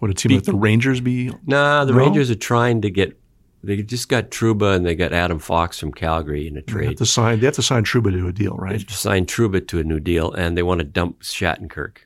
Would 0.00 0.10
a 0.10 0.14
team 0.14 0.32
like 0.32 0.44
the 0.44 0.54
Rangers 0.54 1.00
be? 1.00 1.30
Nah, 1.46 1.84
the 1.84 1.92
No? 1.92 1.98
Rangers 1.98 2.30
are 2.30 2.34
trying 2.36 2.82
to 2.82 2.90
get. 2.90 3.18
They 3.64 3.82
just 3.82 4.08
got 4.08 4.30
Trouba 4.30 4.74
and 4.74 4.84
they 4.84 4.96
got 4.96 5.12
Adam 5.12 5.38
Fox 5.38 5.78
from 5.78 5.92
Calgary 5.92 6.48
in 6.48 6.56
a 6.56 6.62
trade. 6.62 6.82
They 6.82 6.88
have 6.88 6.96
to 6.96 7.06
sign. 7.06 7.40
They 7.40 7.46
have 7.46 7.54
to 7.54 7.62
sign 7.62 7.84
Trouba 7.84 8.10
to 8.10 8.26
a 8.26 8.32
deal, 8.32 8.56
right? 8.56 8.70
They 8.70 8.78
right? 8.78 8.90
signed 8.90 9.28
Trouba 9.28 9.66
to 9.68 9.78
a 9.78 9.84
new 9.84 10.00
deal, 10.00 10.32
and 10.32 10.58
they 10.58 10.62
want 10.62 10.80
to 10.80 10.84
dump 10.84 11.22
Shattenkirk. 11.22 11.98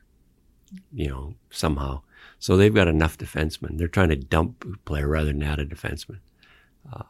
You 0.92 1.08
know, 1.08 1.34
somehow. 1.50 2.02
So 2.38 2.56
they've 2.56 2.74
got 2.74 2.88
enough 2.88 3.16
defensemen. 3.16 3.78
They're 3.78 3.88
trying 3.88 4.10
to 4.10 4.16
dump 4.16 4.66
a 4.70 4.76
player 4.78 5.08
rather 5.08 5.32
than 5.32 5.42
add 5.42 5.58
a 5.58 5.64
defenseman. 5.64 6.18
Uh, 6.92 7.04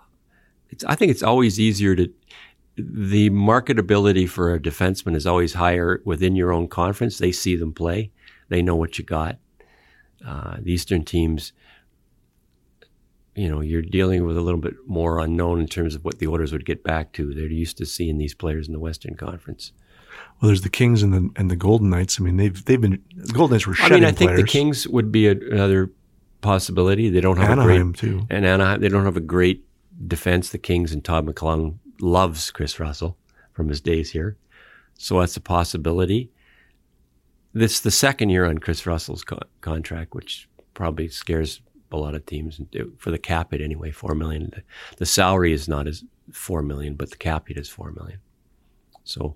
it's. 0.70 0.84
I 0.84 0.94
think 0.94 1.10
it's 1.10 1.22
always 1.22 1.58
easier 1.58 1.96
to. 1.96 2.12
The 2.76 3.30
marketability 3.30 4.28
for 4.28 4.54
a 4.54 4.60
defenseman 4.60 5.16
is 5.16 5.26
always 5.26 5.54
higher 5.54 6.02
within 6.04 6.36
your 6.36 6.52
own 6.52 6.68
conference. 6.68 7.18
They 7.18 7.32
see 7.32 7.56
them 7.56 7.72
play. 7.72 8.10
They 8.48 8.62
know 8.62 8.76
what 8.76 8.98
you 8.98 9.04
got. 9.04 9.38
Uh, 10.24 10.58
the 10.60 10.72
Eastern 10.72 11.04
teams, 11.04 11.52
you 13.36 13.48
know, 13.48 13.60
you're 13.60 13.82
dealing 13.82 14.24
with 14.24 14.36
a 14.36 14.40
little 14.40 14.60
bit 14.60 14.74
more 14.86 15.20
unknown 15.20 15.60
in 15.60 15.66
terms 15.68 15.94
of 15.94 16.04
what 16.04 16.18
the 16.18 16.26
Oilers 16.26 16.52
would 16.52 16.64
get 16.64 16.82
back 16.82 17.12
to. 17.12 17.34
They're 17.34 17.46
used 17.46 17.76
to 17.78 17.86
seeing 17.86 18.18
these 18.18 18.34
players 18.34 18.66
in 18.66 18.72
the 18.72 18.80
Western 18.80 19.14
Conference. 19.14 19.72
Well, 20.40 20.48
there's 20.48 20.62
the 20.62 20.70
Kings 20.70 21.02
and 21.02 21.12
the 21.12 21.30
and 21.36 21.50
the 21.50 21.56
Golden 21.56 21.90
Knights. 21.90 22.18
I 22.20 22.24
mean, 22.24 22.36
they've 22.38 22.64
they've 22.64 22.80
been 22.80 23.02
the 23.14 23.32
Golden 23.32 23.54
Knights 23.54 23.66
were 23.66 23.74
I 23.74 23.76
shedding 23.76 23.94
mean, 24.00 24.04
I 24.04 24.12
think 24.12 24.30
players. 24.30 24.40
the 24.40 24.46
Kings 24.46 24.88
would 24.88 25.12
be 25.12 25.28
a, 25.28 25.32
another 25.32 25.90
possibility. 26.40 27.08
They 27.10 27.20
don't 27.20 27.36
have 27.38 27.50
Anaheim 27.58 27.90
a 27.90 27.92
too. 27.92 28.18
great 28.18 28.26
and 28.30 28.46
Anaheim. 28.46 28.80
They 28.80 28.88
don't 28.88 29.04
have 29.04 29.16
a 29.16 29.20
great 29.20 29.64
defense. 30.08 30.50
The 30.50 30.58
Kings 30.58 30.92
and 30.92 31.04
Todd 31.04 31.26
McLellan 31.26 31.78
loves 32.00 32.50
Kris 32.50 32.78
Russell 32.80 33.16
from 33.52 33.68
his 33.68 33.80
days 33.80 34.10
here, 34.10 34.36
so 34.98 35.20
that's 35.20 35.36
a 35.36 35.40
possibility. 35.40 36.30
This 37.52 37.80
the 37.80 37.90
second 37.90 38.30
year 38.30 38.44
on 38.46 38.58
Kris 38.58 38.86
Russell's 38.86 39.24
co- 39.24 39.40
contract, 39.60 40.14
which 40.14 40.48
probably 40.74 41.08
scares 41.08 41.60
a 41.92 41.96
lot 41.96 42.14
of 42.14 42.26
teams 42.26 42.60
for 42.98 43.10
the 43.10 43.18
cap 43.18 43.52
hit 43.52 43.60
anyway. 43.60 43.90
Four 43.90 44.14
million. 44.14 44.50
The, 44.54 44.62
the 44.98 45.06
salary 45.06 45.52
is 45.52 45.68
not 45.68 45.86
as 45.86 46.04
four 46.32 46.62
million, 46.62 46.94
but 46.94 47.10
the 47.10 47.16
cap 47.16 47.48
hit 47.48 47.56
is 47.56 47.68
four 47.68 47.92
million. 47.92 48.18
So, 49.04 49.34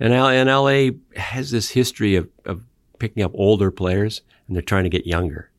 and, 0.00 0.12
L- 0.12 0.28
and 0.28 0.48
LA 0.48 1.20
has 1.20 1.50
this 1.50 1.70
history 1.70 2.16
of, 2.16 2.28
of 2.44 2.62
picking 2.98 3.22
up 3.22 3.32
older 3.34 3.70
players 3.70 4.22
and 4.46 4.56
they're 4.56 4.62
trying 4.62 4.84
to 4.84 4.90
get 4.90 5.06
younger. 5.06 5.50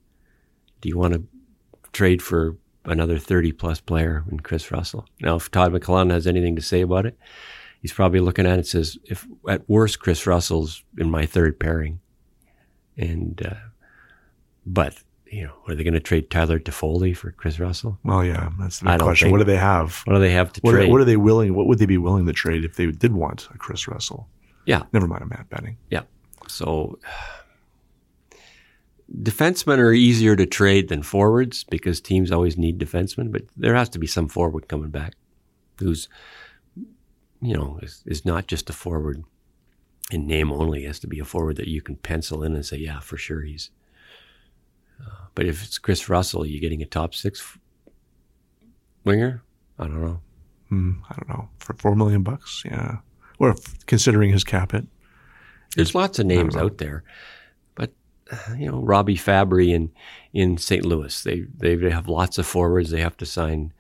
Do 0.81 0.89
you 0.89 0.97
want 0.97 1.13
to 1.13 1.23
trade 1.93 2.21
for 2.21 2.57
another 2.85 3.17
30 3.17 3.51
plus 3.53 3.79
player 3.79 4.23
in 4.29 4.39
Kris 4.39 4.71
Russell? 4.71 5.07
Now, 5.21 5.35
if 5.35 5.49
Todd 5.51 5.71
McLellan 5.71 6.11
has 6.11 6.27
anything 6.27 6.55
to 6.55 6.61
say 6.61 6.81
about 6.81 7.05
it, 7.05 7.17
he's 7.81 7.93
probably 7.93 8.19
looking 8.19 8.45
at 8.45 8.53
it 8.53 8.55
and 8.55 8.67
says, 8.67 8.97
if 9.05 9.27
at 9.47 9.67
worst, 9.69 9.99
Kris 9.99 10.27
Russell's 10.27 10.83
in 10.97 11.09
my 11.09 11.25
third 11.25 11.59
pairing. 11.59 11.99
And, 12.97 13.41
uh, 13.45 13.55
but, 14.65 14.97
you 15.31 15.43
know, 15.45 15.53
are 15.67 15.75
they 15.75 15.83
going 15.83 15.93
to 15.93 15.99
trade 15.99 16.29
Tyler 16.29 16.59
Toffoli 16.59 17.15
for 17.15 17.31
Kris 17.31 17.59
Russell? 17.59 17.97
Well, 18.03 18.23
yeah, 18.23 18.49
that's 18.59 18.79
the 18.79 18.89
I 18.89 18.93
big 18.93 18.99
don't 18.99 19.07
question. 19.07 19.31
What 19.31 19.39
do 19.39 19.43
they 19.43 19.57
have? 19.57 20.01
What 20.05 20.13
do 20.13 20.19
they 20.19 20.31
have 20.31 20.53
to 20.53 20.61
What, 20.61 20.71
trade? 20.71 20.91
what 20.91 21.01
are 21.01 21.05
they 21.05 21.17
willing? 21.17 21.53
What 21.53 21.67
would 21.67 21.79
they 21.79 21.85
be 21.85 21.97
willing 21.97 22.25
to 22.25 22.33
trade 22.33 22.63
if 22.65 22.75
they 22.75 22.87
did 22.87 23.13
want 23.13 23.47
a 23.53 23.57
Kris 23.57 23.87
Russell? 23.87 24.27
Yeah. 24.65 24.83
Never 24.93 25.07
mind 25.07 25.23
a 25.23 25.25
Matt 25.25 25.49
Benning. 25.49 25.77
Yeah. 25.89 26.03
So 26.47 26.99
defensemen 29.21 29.77
are 29.79 29.93
easier 29.93 30.35
to 30.35 30.45
trade 30.45 30.89
than 30.89 31.03
forwards 31.03 31.63
because 31.63 32.01
teams 32.01 32.31
always 32.31 32.57
need 32.57 32.79
defensemen, 32.79 33.31
but 33.31 33.43
there 33.55 33.75
has 33.75 33.89
to 33.89 33.99
be 33.99 34.07
some 34.07 34.27
forward 34.27 34.67
coming 34.67 34.89
back 34.89 35.13
who's 35.79 36.09
you 37.41 37.55
know, 37.55 37.79
is, 37.81 38.03
is 38.05 38.25
not 38.25 38.47
just 38.47 38.69
a 38.69 38.73
forward 38.73 39.23
in 40.11 40.25
name 40.25 40.51
only. 40.51 40.83
It 40.83 40.87
has 40.87 40.99
to 40.99 41.07
be 41.07 41.19
a 41.19 41.25
forward 41.25 41.57
that 41.57 41.67
you 41.67 41.81
can 41.81 41.95
pencil 41.95 42.43
in 42.43 42.55
and 42.55 42.65
say, 42.65 42.77
yeah, 42.77 42.99
for 42.99 43.17
sure 43.17 43.41
he's. 43.41 43.69
But 45.37 45.45
if 45.45 45.63
it's 45.63 45.77
Kris 45.77 46.09
Russell, 46.09 46.47
you're 46.47 46.59
getting 46.59 46.81
a 46.81 46.87
top 46.87 47.13
six 47.13 47.59
winger. 49.05 49.43
I 49.77 49.83
don't 49.83 50.01
know. 50.01 50.19
Mm, 50.71 51.01
I 51.07 51.15
don't 51.15 51.29
know 51.29 51.49
for 51.59 51.75
four 51.75 51.95
million 51.95 52.23
bucks. 52.23 52.63
Yeah, 52.65 52.97
or 53.37 53.51
if, 53.51 53.85
considering 53.85 54.31
his 54.31 54.43
cap 54.43 54.71
hit. 54.71 54.87
There's 55.75 55.93
lots 55.93 56.17
of 56.17 56.25
names 56.25 56.55
out 56.55 56.79
there, 56.79 57.03
but 57.75 57.91
uh, 58.31 58.55
you 58.57 58.65
know 58.65 58.81
Robbie 58.81 59.15
Fabbri 59.15 59.75
in 59.75 59.91
in 60.33 60.57
St. 60.57 60.83
Louis. 60.83 61.21
They 61.21 61.41
they 61.55 61.77
have 61.91 62.07
lots 62.07 62.39
of 62.39 62.47
forwards. 62.47 62.89
They 62.89 63.01
have 63.01 63.17
to 63.17 63.25
sign 63.27 63.73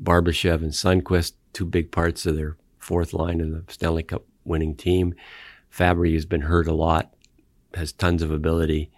Barbashev 0.00 0.56
and 0.56 0.72
Sundqvist, 0.72 1.32
two 1.54 1.64
big 1.64 1.90
parts 1.90 2.26
of 2.26 2.36
their 2.36 2.58
fourth 2.78 3.14
line 3.14 3.40
in 3.40 3.50
the 3.52 3.64
Stanley 3.72 4.02
Cup 4.02 4.26
winning 4.44 4.76
team. 4.76 5.14
Fabbri 5.74 6.12
has 6.12 6.26
been 6.26 6.42
hurt 6.42 6.68
a 6.68 6.74
lot, 6.74 7.14
has 7.72 7.92
tons 7.92 8.22
of 8.22 8.30
ability. 8.30 8.90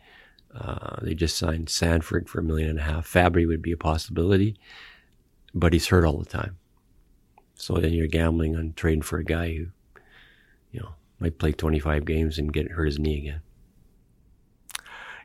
Uh, 0.59 0.97
they 1.03 1.15
just 1.15 1.37
signed 1.37 1.69
Sanford 1.69 2.29
for 2.29 2.39
a 2.39 2.43
million 2.43 2.71
and 2.71 2.79
a 2.79 2.83
half. 2.83 3.11
Fabbri 3.11 3.47
would 3.47 3.63
be 3.63 3.73
a 3.73 3.77
possibility, 3.77 4.57
but 5.53 5.73
he's 5.73 5.89
hurt 5.89 6.05
all 6.05 6.19
the 6.19 6.25
time. 6.25 6.57
So 7.55 7.75
then 7.75 7.93
you're 7.93 8.07
gambling 8.07 8.57
on 8.57 8.73
trading 8.77 9.03
for 9.03 9.19
a 9.19 9.25
guy 9.25 9.55
who, 9.55 9.67
you 10.73 10.81
know, 10.81 10.95
might 11.19 11.39
play 11.39 11.53
25 11.53 12.05
games 12.05 12.39
and 12.39 12.53
get 12.53 12.71
hurt 12.71 12.87
his 12.87 12.99
knee 12.99 13.19
again. 13.19 13.41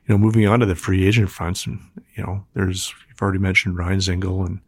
You 0.07 0.15
know, 0.15 0.17
moving 0.17 0.47
on 0.47 0.59
to 0.61 0.65
the 0.65 0.75
free 0.75 1.05
agent 1.05 1.29
fronts, 1.29 1.67
and 1.67 1.79
you 2.15 2.23
know, 2.23 2.45
there's 2.55 2.93
you've 3.07 3.21
already 3.21 3.37
mentioned 3.37 3.77
Ryan 3.77 3.99
Dzingel, 3.99 4.45
and 4.47 4.59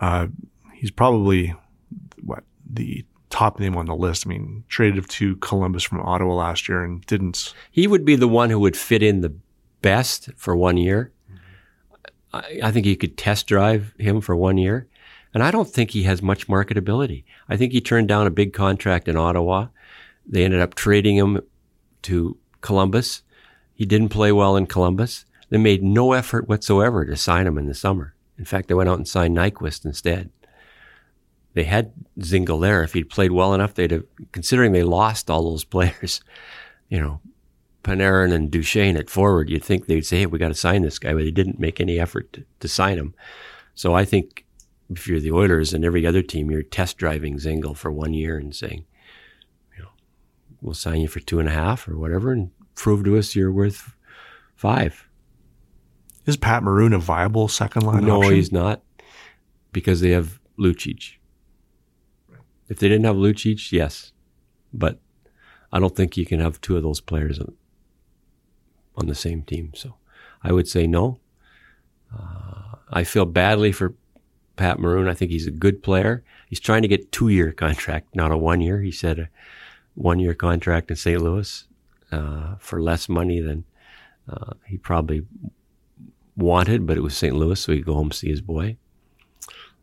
uh, 0.00 0.28
he's 0.72 0.90
probably 0.90 1.54
what 2.22 2.44
the 2.66 3.04
top 3.28 3.58
name 3.58 3.76
on 3.76 3.86
the 3.86 3.96
list. 3.96 4.26
I 4.26 4.30
mean, 4.30 4.64
traded 4.68 5.08
to 5.10 5.36
Columbus 5.36 5.82
from 5.82 6.00
Ottawa 6.00 6.34
last 6.34 6.68
year 6.68 6.82
and 6.82 7.04
didn't. 7.04 7.52
He 7.70 7.86
would 7.86 8.04
be 8.06 8.16
the 8.16 8.28
one 8.28 8.48
who 8.48 8.60
would 8.60 8.76
fit 8.76 9.02
in 9.02 9.20
the 9.20 9.34
best 9.84 10.30
for 10.34 10.56
one 10.56 10.78
year. 10.78 11.12
I, 12.32 12.60
I 12.64 12.70
think 12.70 12.86
you 12.86 12.96
could 12.96 13.18
test 13.18 13.46
drive 13.46 13.92
him 13.98 14.22
for 14.22 14.34
one 14.34 14.56
year. 14.56 14.88
And 15.34 15.42
I 15.42 15.50
don't 15.50 15.68
think 15.68 15.90
he 15.90 16.04
has 16.04 16.22
much 16.22 16.48
marketability. 16.48 17.24
I 17.50 17.58
think 17.58 17.72
he 17.72 17.82
turned 17.82 18.08
down 18.08 18.26
a 18.26 18.30
big 18.30 18.54
contract 18.54 19.08
in 19.08 19.16
Ottawa. 19.16 19.66
They 20.26 20.42
ended 20.42 20.60
up 20.60 20.74
trading 20.74 21.16
him 21.16 21.42
to 22.02 22.38
Columbus. 22.62 23.22
He 23.74 23.84
didn't 23.84 24.08
play 24.08 24.32
well 24.32 24.56
in 24.56 24.66
Columbus. 24.66 25.26
They 25.50 25.58
made 25.58 25.82
no 25.82 26.12
effort 26.12 26.48
whatsoever 26.48 27.04
to 27.04 27.16
sign 27.16 27.46
him 27.46 27.58
in 27.58 27.66
the 27.66 27.74
summer. 27.74 28.14
In 28.38 28.46
fact, 28.46 28.68
they 28.68 28.74
went 28.74 28.88
out 28.88 28.96
and 28.96 29.06
signed 29.06 29.36
Nyquist 29.36 29.84
instead. 29.84 30.30
They 31.52 31.64
had 31.64 31.92
Dzingel 32.18 32.62
there. 32.62 32.82
If 32.82 32.94
he'd 32.94 33.10
played 33.10 33.32
well 33.32 33.52
enough, 33.52 33.74
they'd 33.74 33.90
have, 33.90 34.04
considering 34.32 34.72
they 34.72 34.82
lost 34.82 35.28
all 35.28 35.50
those 35.50 35.64
players, 35.74 36.22
you 36.88 36.98
know, 36.98 37.20
Panarin 37.84 38.32
and 38.32 38.50
Duchene 38.50 38.96
at 38.96 39.10
forward, 39.10 39.48
you'd 39.48 39.62
think 39.62 39.86
they'd 39.86 40.04
say, 40.04 40.20
hey, 40.20 40.26
we 40.26 40.38
got 40.38 40.48
to 40.48 40.54
sign 40.54 40.82
this 40.82 40.98
guy, 40.98 41.12
but 41.12 41.22
they 41.22 41.30
didn't 41.30 41.60
make 41.60 41.80
any 41.80 42.00
effort 42.00 42.32
to, 42.32 42.44
to 42.60 42.66
sign 42.66 42.98
him. 42.98 43.14
So 43.74 43.94
I 43.94 44.04
think 44.04 44.44
if 44.90 45.06
you're 45.06 45.20
the 45.20 45.32
Oilers 45.32 45.72
and 45.72 45.84
every 45.84 46.06
other 46.06 46.22
team, 46.22 46.50
you're 46.50 46.62
test 46.62 46.96
driving 46.96 47.36
Dzingel 47.36 47.76
for 47.76 47.92
one 47.92 48.14
year 48.14 48.38
and 48.38 48.54
saying, 48.54 48.84
you 49.76 49.82
know, 49.82 49.90
we'll 50.60 50.74
sign 50.74 51.00
you 51.00 51.08
for 51.08 51.20
two 51.20 51.38
and 51.38 51.48
a 51.48 51.52
half 51.52 51.86
or 51.86 51.96
whatever 51.96 52.32
and 52.32 52.50
prove 52.74 53.04
to 53.04 53.16
us 53.16 53.36
you're 53.36 53.52
worth 53.52 53.94
five. 54.56 55.08
Is 56.26 56.36
Pat 56.36 56.62
Maroon 56.62 56.94
a 56.94 56.98
viable 56.98 57.48
second 57.48 57.82
line 57.82 58.06
no, 58.06 58.18
option? 58.18 58.34
he's 58.34 58.50
not 58.50 58.82
because 59.72 60.00
they 60.00 60.10
have 60.10 60.40
Lucic. 60.58 61.16
If 62.68 62.78
they 62.78 62.88
didn't 62.88 63.04
have 63.04 63.16
Lucic, 63.16 63.72
yes. 63.72 64.12
But 64.72 65.00
I 65.70 65.80
don't 65.80 65.94
think 65.94 66.16
you 66.16 66.24
can 66.24 66.40
have 66.40 66.60
two 66.60 66.78
of 66.78 66.82
those 66.82 67.00
players 67.00 67.38
on, 68.96 69.06
the 69.06 69.14
same 69.14 69.42
team. 69.42 69.72
So 69.74 69.94
I 70.42 70.52
would 70.52 70.68
say 70.68 70.86
no. 70.86 71.18
Uh, 72.12 72.76
I 72.90 73.04
feel 73.04 73.26
badly 73.26 73.72
for 73.72 73.94
Pat 74.56 74.78
Maroon. 74.78 75.08
I 75.08 75.14
think 75.14 75.30
he's 75.30 75.46
a 75.46 75.52
good 75.52 75.82
player. 75.82 76.22
He's 76.48 76.60
trying 76.60 76.82
to 76.82 76.88
get 76.88 77.12
two 77.12 77.28
year 77.28 77.52
contract, 77.52 78.14
not 78.14 78.32
a 78.32 78.36
one 78.36 78.60
year. 78.60 78.80
He 78.80 78.92
said 78.92 79.18
a 79.18 79.28
one 79.94 80.20
year 80.20 80.34
contract 80.34 80.90
in 80.90 80.96
St. 80.96 81.20
Louis 81.20 81.64
uh, 82.12 82.56
for 82.58 82.80
less 82.80 83.08
money 83.08 83.40
than 83.40 83.64
uh, 84.28 84.52
he 84.66 84.76
probably 84.76 85.26
wanted, 86.36 86.86
but 86.86 86.96
it 86.96 87.02
was 87.02 87.16
St. 87.16 87.34
Louis, 87.34 87.58
so 87.60 87.72
he'd 87.72 87.84
go 87.84 87.94
home 87.94 88.10
see 88.10 88.28
his 88.28 88.40
boy. 88.40 88.76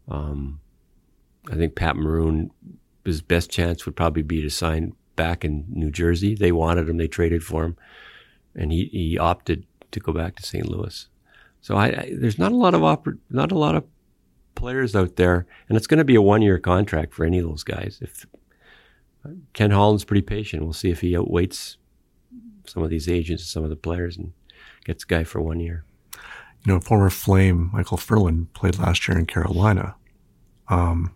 Um, 0.08 0.60
I 1.52 1.56
think 1.56 1.76
Pat 1.76 1.96
Maroon, 1.96 2.52
his 3.06 3.22
best 3.22 3.50
chance 3.50 3.86
would 3.86 3.96
probably 3.96 4.24
be 4.24 4.42
to 4.42 4.50
sign 4.50 4.94
back 5.16 5.46
in 5.46 5.66
New 5.70 5.92
Jersey. 5.92 6.36
They 6.36 6.52
wanted 6.52 6.90
him, 6.90 6.98
they 6.98 7.08
traded 7.08 7.44
for 7.44 7.64
him, 7.64 7.78
and 8.56 8.72
he, 8.72 8.86
he 8.86 9.18
opted 9.18 9.66
to 9.92 10.00
go 10.00 10.14
back 10.14 10.36
to 10.36 10.44
St. 10.44 10.68
Louis. 10.68 11.08
So 11.62 11.76
I, 11.76 11.86
I 11.88 12.14
there's 12.18 12.40
not 12.40 12.52
a 12.52 12.56
lot 12.56 12.74
of 12.74 12.82
oppor- 12.82 13.20
not 13.30 13.52
a 13.52 13.58
lot 13.58 13.76
of 13.76 13.84
players 14.56 14.96
out 14.96 15.16
there, 15.16 15.46
and 15.70 15.78
it's 15.78 15.88
going 15.88 16.00
to 16.00 16.04
be 16.06 16.16
a 16.16 16.22
one 16.22 16.42
year 16.42 16.60
contract 16.60 17.14
for 17.14 17.26
any 17.26 17.40
of 17.40 17.46
those 17.46 17.64
guys. 17.64 18.00
If 18.02 18.26
Ken 19.54 19.72
Holland's 19.72 20.04
pretty 20.04 20.24
patient, 20.24 20.64
we'll 20.64 20.74
see 20.74 20.90
if 20.90 21.02
he 21.02 21.16
outweights 21.16 21.78
some 22.66 22.84
of 22.84 22.90
these 22.90 23.08
agents, 23.08 23.46
some 23.46 23.64
of 23.64 23.70
the 23.70 23.76
players, 23.76 24.18
and 24.18 24.34
gets 24.86 25.04
a 25.04 25.08
guy 25.08 25.24
for 25.24 25.42
one 25.42 25.60
year. 25.60 25.86
You 26.66 26.74
know, 26.74 26.80
former 26.80 27.10
Flame 27.10 27.70
Michael 27.74 27.98
Ferland 27.98 28.54
played 28.54 28.78
last 28.78 29.08
year 29.08 29.18
in 29.18 29.26
Carolina. 29.26 29.96
Um, 30.68 31.14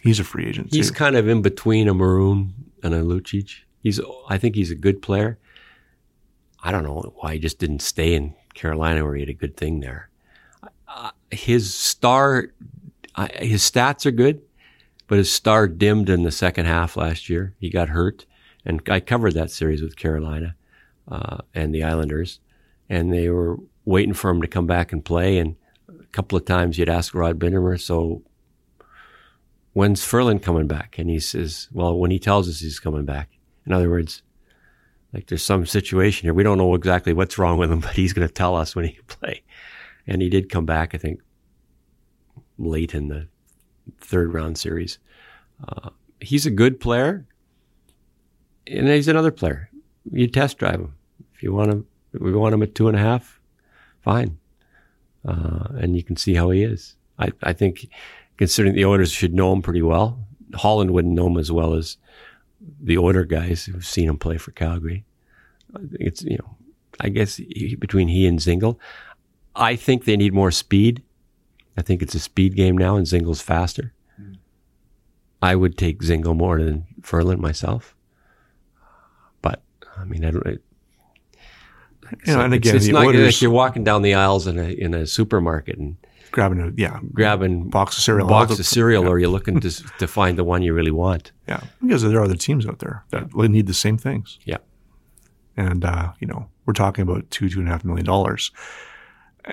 he's 0.00 0.20
a 0.20 0.24
free 0.24 0.46
agent. 0.46 0.68
He's 0.72 0.88
too. 0.88 0.94
kind 0.94 1.16
of 1.16 1.28
in 1.28 1.42
between 1.42 1.88
a 1.88 1.94
Maroon 1.94 2.54
and 2.82 2.94
a 2.94 3.00
Lucic. 3.00 3.60
He's, 3.80 4.00
I 4.28 4.38
think 4.38 4.54
he's 4.54 4.70
a 4.70 4.76
good 4.76 5.02
player. 5.02 5.38
I 6.62 6.70
don't 6.70 6.84
know 6.84 7.12
why 7.16 7.34
he 7.34 7.38
just 7.38 7.58
didn't 7.58 7.82
stay 7.82 8.14
in 8.14 8.34
Carolina 8.54 9.04
where 9.04 9.14
he 9.14 9.20
had 9.20 9.28
a 9.28 9.34
good 9.34 9.56
thing 9.56 9.80
there. 9.80 10.08
Uh, 10.86 11.10
his 11.30 11.74
star, 11.74 12.48
uh, 13.14 13.28
his 13.36 13.62
stats 13.62 14.06
are 14.06 14.12
good, 14.12 14.42
but 15.08 15.18
his 15.18 15.32
star 15.32 15.66
dimmed 15.66 16.08
in 16.08 16.22
the 16.22 16.30
second 16.30 16.66
half 16.66 16.96
last 16.96 17.28
year. 17.28 17.54
He 17.58 17.70
got 17.70 17.88
hurt, 17.88 18.26
and 18.64 18.80
I 18.88 19.00
covered 19.00 19.34
that 19.34 19.50
series 19.50 19.82
with 19.82 19.96
Carolina 19.96 20.54
uh, 21.08 21.38
and 21.54 21.74
the 21.74 21.82
Islanders, 21.82 22.40
and 22.88 23.12
they 23.12 23.28
were 23.28 23.56
waiting 23.84 24.14
for 24.14 24.30
him 24.30 24.40
to 24.42 24.48
come 24.48 24.66
back 24.66 24.92
and 24.92 25.04
play. 25.04 25.38
And 25.38 25.56
a 25.88 26.06
couple 26.12 26.38
of 26.38 26.44
times 26.44 26.78
you'd 26.78 26.88
ask 26.88 27.14
Rod 27.14 27.38
Brind'Amour, 27.38 27.80
so 27.80 28.22
when's 29.72 30.04
Ferland 30.04 30.42
coming 30.42 30.68
back? 30.68 30.98
And 30.98 31.10
he 31.10 31.18
says, 31.18 31.68
well, 31.72 31.98
when 31.98 32.10
he 32.10 32.18
tells 32.18 32.48
us 32.48 32.60
he's 32.60 32.78
coming 32.78 33.04
back. 33.04 33.30
In 33.66 33.72
other 33.72 33.90
words, 33.90 34.22
like 35.12 35.26
there's 35.26 35.44
some 35.44 35.66
situation 35.66 36.26
here. 36.26 36.34
We 36.34 36.42
don't 36.42 36.58
know 36.58 36.74
exactly 36.74 37.12
what's 37.12 37.38
wrong 37.38 37.58
with 37.58 37.70
him, 37.70 37.80
but 37.80 37.92
he's 37.92 38.12
going 38.12 38.26
to 38.26 38.32
tell 38.32 38.56
us 38.56 38.74
when 38.74 38.86
he 38.86 38.92
can 38.92 39.04
play. 39.06 39.42
And 40.06 40.22
he 40.22 40.28
did 40.28 40.50
come 40.50 40.66
back, 40.66 40.94
I 40.94 40.98
think, 40.98 41.20
late 42.58 42.94
in 42.94 43.08
the 43.08 43.28
third 44.00 44.32
round 44.32 44.58
series. 44.58 44.98
Uh, 45.66 45.90
he's 46.20 46.46
a 46.46 46.50
good 46.50 46.80
player, 46.80 47.26
and 48.66 48.88
he's 48.88 49.08
another 49.08 49.30
player. 49.30 49.70
You 50.10 50.26
test 50.26 50.58
drive 50.58 50.80
him 50.80 50.94
if 51.34 51.42
you 51.42 51.52
want 51.52 51.70
him. 51.70 51.86
We 52.12 52.32
want 52.32 52.54
him 52.54 52.62
at 52.62 52.74
two 52.74 52.88
and 52.88 52.96
a 52.96 53.00
half, 53.00 53.40
fine, 54.02 54.38
uh, 55.24 55.68
and 55.78 55.96
you 55.96 56.02
can 56.02 56.16
see 56.16 56.34
how 56.34 56.50
he 56.50 56.62
is. 56.62 56.96
I, 57.18 57.32
I 57.42 57.52
think, 57.52 57.88
considering 58.36 58.74
the 58.74 58.84
owners 58.84 59.12
should 59.12 59.32
know 59.32 59.52
him 59.52 59.62
pretty 59.62 59.82
well, 59.82 60.26
Holland 60.54 60.90
wouldn't 60.90 61.14
know 61.14 61.28
him 61.28 61.38
as 61.38 61.52
well 61.52 61.74
as 61.74 61.96
the 62.80 62.96
older 62.96 63.24
guys 63.24 63.64
who've 63.64 63.86
seen 63.86 64.08
him 64.08 64.18
play 64.18 64.38
for 64.38 64.52
Calgary. 64.52 65.04
It's 65.92 66.22
you 66.22 66.38
know, 66.38 66.56
I 67.00 67.08
guess 67.08 67.36
he, 67.36 67.76
between 67.78 68.08
he 68.08 68.26
and 68.26 68.38
Dzingel, 68.38 68.78
I 69.54 69.76
think 69.76 70.04
they 70.04 70.16
need 70.16 70.32
more 70.32 70.50
speed. 70.50 71.02
I 71.76 71.82
think 71.82 72.02
it's 72.02 72.14
a 72.14 72.20
speed 72.20 72.54
game 72.54 72.76
now, 72.76 72.96
and 72.96 73.06
Dzingel's 73.06 73.40
faster. 73.40 73.92
Mm. 74.20 74.36
I 75.40 75.56
would 75.56 75.78
take 75.78 76.02
Zingle 76.02 76.34
more 76.34 76.62
than 76.62 76.86
Ferland 77.02 77.40
myself, 77.40 77.94
but 79.40 79.62
I 79.96 80.04
mean, 80.04 80.24
I 80.24 80.30
don't. 80.30 80.46
It, 80.46 80.62
you 82.26 82.34
know, 82.34 82.42
and 82.42 82.52
again, 82.52 82.76
it's, 82.76 82.86
the 82.86 82.92
not 82.92 83.06
Oilers 83.06 83.36
like 83.36 83.42
you're 83.42 83.50
walking 83.50 83.84
down 83.84 84.02
the 84.02 84.14
aisles 84.14 84.46
in 84.46 84.58
a 84.58 84.68
in 84.68 84.92
a 84.92 85.06
supermarket 85.06 85.78
and 85.78 85.96
grabbing 86.32 86.60
a 86.60 86.72
yeah, 86.76 86.98
grabbing 87.12 87.68
box 87.68 87.96
of 87.96 88.02
cereal, 88.02 88.26
box 88.26 88.58
of 88.58 88.66
cereal, 88.66 89.04
yeah. 89.04 89.10
or 89.10 89.18
you're 89.18 89.28
looking 89.28 89.60
to 89.60 89.70
to 89.98 90.06
find 90.08 90.36
the 90.36 90.44
one 90.44 90.62
you 90.62 90.74
really 90.74 90.90
want. 90.90 91.32
Yeah, 91.46 91.60
because 91.80 92.02
there 92.02 92.18
are 92.18 92.24
other 92.24 92.34
teams 92.34 92.66
out 92.66 92.80
there 92.80 93.04
that 93.10 93.32
need 93.34 93.66
the 93.66 93.74
same 93.74 93.96
things. 93.98 94.38
Yeah. 94.44 94.58
And, 95.56 95.84
uh, 95.84 96.12
you 96.18 96.26
know, 96.26 96.48
we're 96.64 96.72
talking 96.72 97.02
about 97.02 97.30
two, 97.30 97.48
two 97.50 97.60
and 97.60 97.68
a 97.68 97.72
half 97.72 97.84
million 97.84 98.06
dollars. 98.06 98.50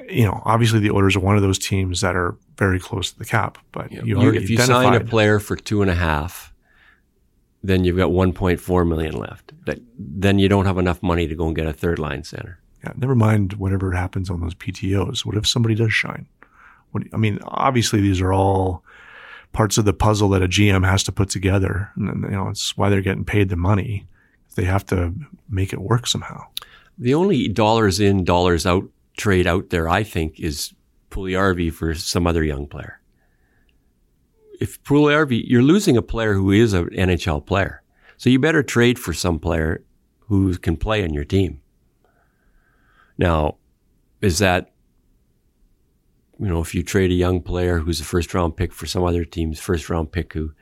You 0.08 0.24
know, 0.26 0.42
obviously 0.46 0.80
the 0.80 0.92
Oilers 0.92 1.16
are 1.16 1.20
one 1.20 1.36
of 1.36 1.42
those 1.42 1.58
teams 1.60 2.02
that 2.02 2.16
are 2.16 2.38
very 2.58 2.80
close 2.80 3.12
to 3.12 3.18
the 3.18 3.26
cap, 3.26 3.58
but 3.72 3.92
you, 3.92 4.02
You- 4.06 4.18
already 4.18 4.38
if 4.38 4.50
you 4.50 4.58
sign 4.58 4.94
a 4.94 5.04
player 5.04 5.40
for 5.40 5.56
two 5.56 5.82
and 5.82 5.90
a 5.90 5.96
half, 5.96 6.54
then 7.64 7.84
you've 7.84 7.98
got 7.98 8.12
1.4 8.12 8.88
million 8.88 9.16
left. 9.16 9.52
That 9.66 9.80
then 9.98 10.40
you 10.40 10.48
don't 10.48 10.66
have 10.66 10.78
enough 10.78 11.04
money 11.04 11.28
to 11.28 11.36
go 11.36 11.48
and 11.48 11.56
get 11.56 11.66
a 11.66 11.74
third 11.74 12.00
line 12.00 12.24
center. 12.24 12.60
yeah, 12.84 12.94
never 12.96 13.16
mind 13.16 13.54
whatever 13.54 13.92
happens 13.92 14.30
on 14.30 14.40
those 14.40 14.56
PTOs. 14.56 15.26
What 15.26 15.36
if 15.36 15.46
somebody 15.46 15.76
does 15.76 15.92
shine? 15.92 16.28
What, 16.92 17.04
I 17.14 17.18
mean, 17.18 17.40
obviously 17.44 18.02
these 18.02 18.22
are 18.22 18.34
all 18.34 18.84
parts 19.52 19.78
of 19.78 19.86
the 19.86 19.94
puzzle 19.94 20.30
that 20.30 20.44
a 20.44 20.48
GM 20.48 20.86
has 20.86 21.04
to 21.04 21.12
put 21.12 21.30
together. 21.30 21.92
And 21.96 22.24
you 22.24 22.32
know, 22.32 22.50
it's 22.50 22.78
why 22.78 22.90
they're 22.90 23.02
getting 23.02 23.26
paid 23.26 23.50
the 23.50 23.56
money. 23.56 24.06
They 24.56 24.66
have 24.66 24.86
to 24.88 25.14
make 25.50 25.74
it 25.74 25.82
work 25.82 26.08
somehow. 26.08 26.46
The 26.98 27.14
only 27.14 27.48
dollars 27.48 28.00
in, 28.00 28.24
dollars 28.24 28.66
out 28.66 28.90
trade 29.18 29.48
out 29.48 29.70
there, 29.70 29.90
I 29.90 30.04
think, 30.04 30.40
is 30.40 30.74
Puljujarvi 31.12 31.72
for 31.74 31.94
some 31.94 32.28
other 32.28 32.44
young 32.44 32.68
player. 32.68 33.00
If 34.60 34.84
Puljujarvi, 34.84 35.44
you're 35.46 35.62
losing 35.62 35.98
a 35.98 36.02
player 36.02 36.34
who 36.34 36.52
is 36.52 36.74
an 36.74 36.90
NHL 36.90 37.46
player. 37.46 37.82
So 38.18 38.30
you 38.30 38.40
better 38.40 38.64
trade 38.64 39.00
for 39.00 39.14
some 39.14 39.40
player 39.40 39.84
who 40.28 40.56
can 40.58 40.78
play 40.78 41.04
on 41.04 41.14
your 41.14 41.24
team. 41.24 41.62
Now, 43.18 43.58
is 44.22 44.40
that 44.40 44.72
you 46.40 46.48
know, 46.48 46.62
if 46.62 46.74
you 46.74 46.84
trade 46.84 47.12
a 47.12 47.16
young 47.16 47.42
player 47.42 47.80
who's 47.80 48.00
a 48.00 48.06
first 48.06 48.34
round 48.34 48.56
pick 48.56 48.72
for 48.72 48.86
some 48.86 49.04
other 49.04 49.26
team's 49.26 49.60
first 49.60 49.90
round 49.90 50.12
pick 50.12 50.34
who 50.34 50.54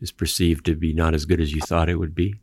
is 0.00 0.10
perceived 0.10 0.64
to 0.66 0.74
be 0.74 0.94
not 0.94 1.14
as 1.14 1.26
good 1.26 1.40
as 1.40 1.52
you 1.52 1.60
thought 1.60 1.90
it 1.90 1.96
would 1.96 2.14
be, 2.14 2.36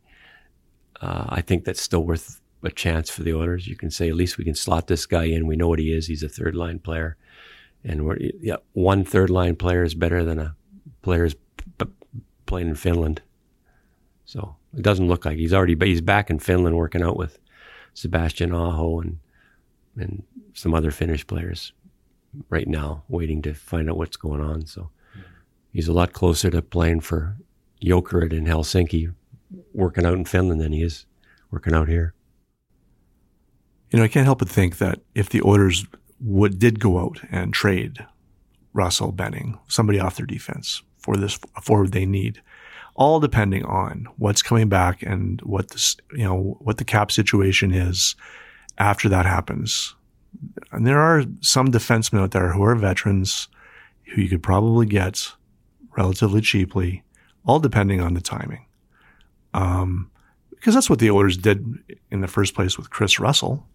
uh, 1.00 1.24
I 1.28 1.40
think 1.40 1.64
that's 1.64 1.82
still 1.82 2.04
worth 2.04 2.40
a 2.62 2.70
chance 2.70 3.10
for 3.10 3.22
the 3.22 3.34
Oilers. 3.34 3.66
You 3.66 3.76
can 3.76 3.90
say 3.90 4.08
at 4.08 4.14
least 4.14 4.38
we 4.38 4.44
can 4.44 4.54
slot 4.54 4.86
this 4.86 5.04
guy 5.04 5.24
in. 5.24 5.46
We 5.46 5.56
know 5.56 5.68
what 5.68 5.80
he 5.80 5.92
is. 5.92 6.06
He's 6.06 6.22
a 6.22 6.28
third 6.28 6.54
line 6.54 6.78
player, 6.78 7.16
and 7.84 8.06
we're, 8.06 8.18
yeah, 8.20 8.56
one 8.72 9.04
third 9.04 9.30
line 9.30 9.56
player 9.56 9.82
is 9.82 9.94
better 9.94 10.24
than 10.24 10.38
a 10.38 10.54
player 11.02 11.28
p- 11.78 11.86
playing 12.46 12.68
in 12.68 12.74
Finland. 12.76 13.20
So 14.24 14.56
it 14.76 14.82
doesn't 14.82 15.08
look 15.08 15.24
like 15.24 15.38
he's 15.38 15.52
already 15.52 15.76
he's 15.80 16.00
back 16.00 16.30
in 16.30 16.38
Finland 16.38 16.76
working 16.76 17.02
out 17.02 17.16
with 17.16 17.38
Sebastian 17.94 18.52
Aho 18.52 19.00
and 19.00 19.18
and 19.96 20.22
some 20.52 20.74
other 20.74 20.90
Finnish 20.90 21.26
players 21.26 21.72
right 22.48 22.68
now, 22.68 23.04
waiting 23.08 23.42
to 23.42 23.54
find 23.54 23.88
out 23.90 23.96
what's 23.96 24.16
going 24.16 24.40
on. 24.40 24.66
So 24.66 24.90
he's 25.72 25.88
a 25.88 25.92
lot 25.92 26.12
closer 26.12 26.50
to 26.50 26.62
playing 26.62 27.00
for 27.00 27.36
Jokerit 27.82 28.32
in 28.32 28.46
Helsinki, 28.46 29.14
working 29.72 30.06
out 30.06 30.14
in 30.14 30.24
Finland 30.24 30.60
than 30.60 30.72
he 30.72 30.82
is 30.82 31.06
working 31.50 31.74
out 31.74 31.88
here. 31.88 32.12
You 33.90 33.98
know, 33.98 34.04
I 34.04 34.08
can't 34.08 34.26
help 34.26 34.40
but 34.40 34.48
think 34.48 34.78
that 34.78 35.00
if 35.14 35.28
the 35.28 35.42
Oilers 35.42 35.86
would 36.20 36.58
did 36.58 36.80
go 36.80 36.98
out 36.98 37.20
and 37.30 37.54
trade 37.54 38.04
Russell 38.72 39.12
Benning, 39.12 39.58
somebody 39.68 40.00
off 40.00 40.16
their 40.16 40.26
defense 40.26 40.82
for 40.98 41.16
this 41.16 41.38
forward 41.62 41.92
they 41.92 42.04
need, 42.04 42.42
all 42.94 43.20
depending 43.20 43.64
on 43.64 44.08
what's 44.16 44.42
coming 44.42 44.68
back 44.68 45.02
and 45.02 45.40
what 45.42 45.70
this, 45.70 45.96
you 46.12 46.24
know, 46.24 46.56
what 46.60 46.78
the 46.78 46.84
cap 46.84 47.12
situation 47.12 47.72
is 47.72 48.16
after 48.78 49.08
that 49.08 49.26
happens. 49.26 49.94
And 50.72 50.86
there 50.86 50.98
are 50.98 51.24
some 51.40 51.68
defensemen 51.70 52.20
out 52.20 52.32
there 52.32 52.52
who 52.52 52.62
are 52.64 52.74
veterans 52.74 53.48
who 54.14 54.22
you 54.22 54.28
could 54.28 54.42
probably 54.42 54.86
get 54.86 55.32
relatively 55.96 56.40
cheaply, 56.40 57.02
all 57.44 57.58
depending 57.58 58.00
on 58.00 58.14
the 58.14 58.20
timing. 58.20 58.66
Um, 59.54 60.10
because 60.50 60.74
that's 60.74 60.90
what 60.90 60.98
the 60.98 61.10
Oilers 61.10 61.36
did 61.36 61.64
in 62.10 62.20
the 62.20 62.28
first 62.28 62.54
place 62.54 62.76
with 62.76 62.90
Kris 62.90 63.20
Russell. 63.20 63.66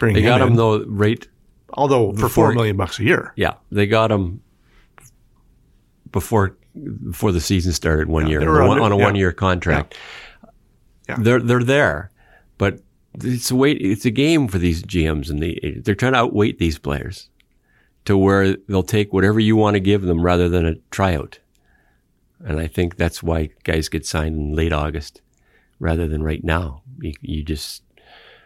They 0.00 0.22
got 0.22 0.40
him, 0.40 0.48
him 0.48 0.54
though 0.54 0.84
right, 0.84 1.26
although 1.74 2.12
for 2.14 2.28
four 2.28 2.52
million 2.52 2.76
bucks 2.76 2.98
a 2.98 3.04
year. 3.04 3.32
Yeah, 3.36 3.54
they 3.70 3.86
got 3.86 4.10
him 4.10 4.40
before 6.10 6.56
before 7.10 7.32
the 7.32 7.40
season 7.40 7.72
started 7.72 8.08
one 8.08 8.26
yeah, 8.26 8.40
year 8.40 8.62
on, 8.62 8.70
under, 8.70 8.82
on, 8.82 8.92
a 8.92 8.96
yeah. 8.96 9.04
one 9.04 9.14
year 9.14 9.32
contract. 9.32 9.96
Yeah. 11.08 11.16
They're 11.18 11.40
they're 11.40 11.64
there, 11.64 12.10
but 12.56 12.80
it's 13.14 13.50
a 13.50 13.56
wait. 13.56 13.78
It's 13.80 14.04
a 14.04 14.10
game 14.10 14.48
for 14.48 14.58
these 14.58 14.82
GMs, 14.82 15.30
and 15.30 15.42
the, 15.42 15.80
they're 15.82 15.94
trying 15.94 16.12
to 16.12 16.18
outweight 16.18 16.58
these 16.58 16.78
players 16.78 17.28
to 18.04 18.16
where 18.16 18.56
they'll 18.68 18.82
take 18.82 19.12
whatever 19.12 19.40
you 19.40 19.56
want 19.56 19.74
to 19.74 19.80
give 19.80 20.02
them 20.02 20.22
rather 20.22 20.48
than 20.48 20.66
a 20.66 20.76
tryout. 20.90 21.38
And 22.44 22.58
I 22.58 22.66
think 22.66 22.96
that's 22.96 23.22
why 23.22 23.50
guys 23.64 23.88
get 23.88 24.06
signed 24.06 24.36
in 24.36 24.54
late 24.54 24.72
August 24.72 25.20
rather 25.78 26.08
than 26.08 26.22
right 26.22 26.42
now. 26.42 26.82
You, 27.00 27.12
you 27.20 27.42
just 27.42 27.82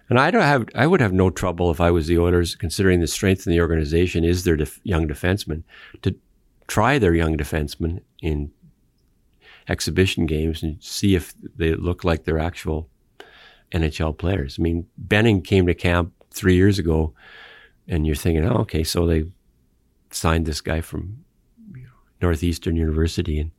and 0.08 0.18
I 0.18 0.30
don't 0.30 0.42
have 0.42 0.68
I 0.74 0.86
would 0.86 1.00
have 1.00 1.12
no 1.12 1.30
trouble 1.30 1.70
if 1.70 1.80
I 1.80 1.90
was 1.90 2.06
the 2.06 2.18
Oilers, 2.18 2.54
considering 2.54 3.00
the 3.00 3.06
strength 3.06 3.46
in 3.46 3.52
the 3.52 3.60
organization 3.60 4.24
is 4.24 4.44
their 4.44 4.56
def, 4.56 4.80
young 4.82 5.08
defensemen, 5.08 5.62
to 6.02 6.14
try 6.66 6.98
their 6.98 7.14
young 7.14 7.36
defensemen 7.36 8.00
in 8.20 8.50
exhibition 9.68 10.26
games 10.26 10.62
and 10.62 10.82
see 10.82 11.14
if 11.14 11.34
they 11.56 11.74
look 11.74 12.04
like 12.04 12.24
they're 12.24 12.38
actual 12.38 12.88
NHL 13.74 14.16
players. 14.16 14.56
I 14.58 14.62
mean, 14.62 14.86
Benning 14.96 15.42
came 15.42 15.66
to 15.66 15.74
camp 15.74 16.12
three 16.30 16.54
years 16.54 16.78
ago, 16.78 17.12
and 17.88 18.06
you're 18.06 18.16
thinking, 18.16 18.46
oh, 18.46 18.58
okay, 18.58 18.84
so 18.84 19.06
they 19.06 19.24
signed 20.10 20.46
this 20.46 20.60
guy 20.60 20.80
from 20.80 21.24
Northeastern 22.22 22.76
University 22.76 23.38
in 23.38 23.50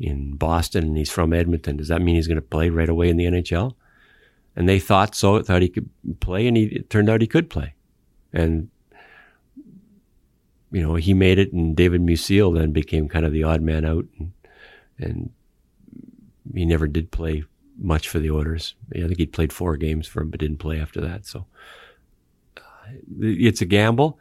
in 0.00 0.36
Boston, 0.36 0.84
and 0.84 0.96
he's 0.96 1.10
from 1.10 1.32
Edmonton. 1.32 1.76
Does 1.76 1.88
that 1.88 2.02
mean 2.02 2.16
he's 2.16 2.26
going 2.26 2.36
to 2.36 2.42
play 2.42 2.68
right 2.68 2.88
away 2.88 3.08
in 3.08 3.16
the 3.16 3.26
NHL? 3.26 3.74
And 4.56 4.68
they 4.68 4.80
thought 4.80 5.14
so, 5.14 5.40
thought 5.40 5.62
he 5.62 5.68
could 5.68 5.88
play, 6.18 6.48
and 6.48 6.56
he, 6.56 6.64
it 6.64 6.90
turned 6.90 7.08
out 7.08 7.20
he 7.20 7.28
could 7.28 7.48
play. 7.48 7.74
And 8.32 8.70
you 10.72 10.82
know, 10.82 10.96
he 10.96 11.14
made 11.14 11.38
it, 11.38 11.52
and 11.52 11.76
David 11.76 12.02
Musil 12.02 12.52
then 12.56 12.72
became 12.72 13.08
kind 13.08 13.24
of 13.24 13.32
the 13.32 13.44
odd 13.44 13.62
man 13.62 13.84
out, 13.84 14.04
and, 14.18 14.32
and 14.98 15.30
he 16.52 16.64
never 16.64 16.88
did 16.88 17.12
play 17.12 17.44
much 17.78 18.08
for 18.08 18.18
the 18.18 18.30
Oilers. 18.30 18.74
I 18.94 19.00
think 19.00 19.18
he 19.18 19.26
played 19.26 19.52
four 19.52 19.76
games 19.76 20.06
for 20.06 20.22
him, 20.22 20.30
but 20.30 20.40
didn't 20.40 20.58
play 20.58 20.80
after 20.80 21.00
that. 21.00 21.26
So 21.26 21.46
uh, 22.56 22.60
it's 23.20 23.60
a 23.60 23.66
gamble. 23.66 24.18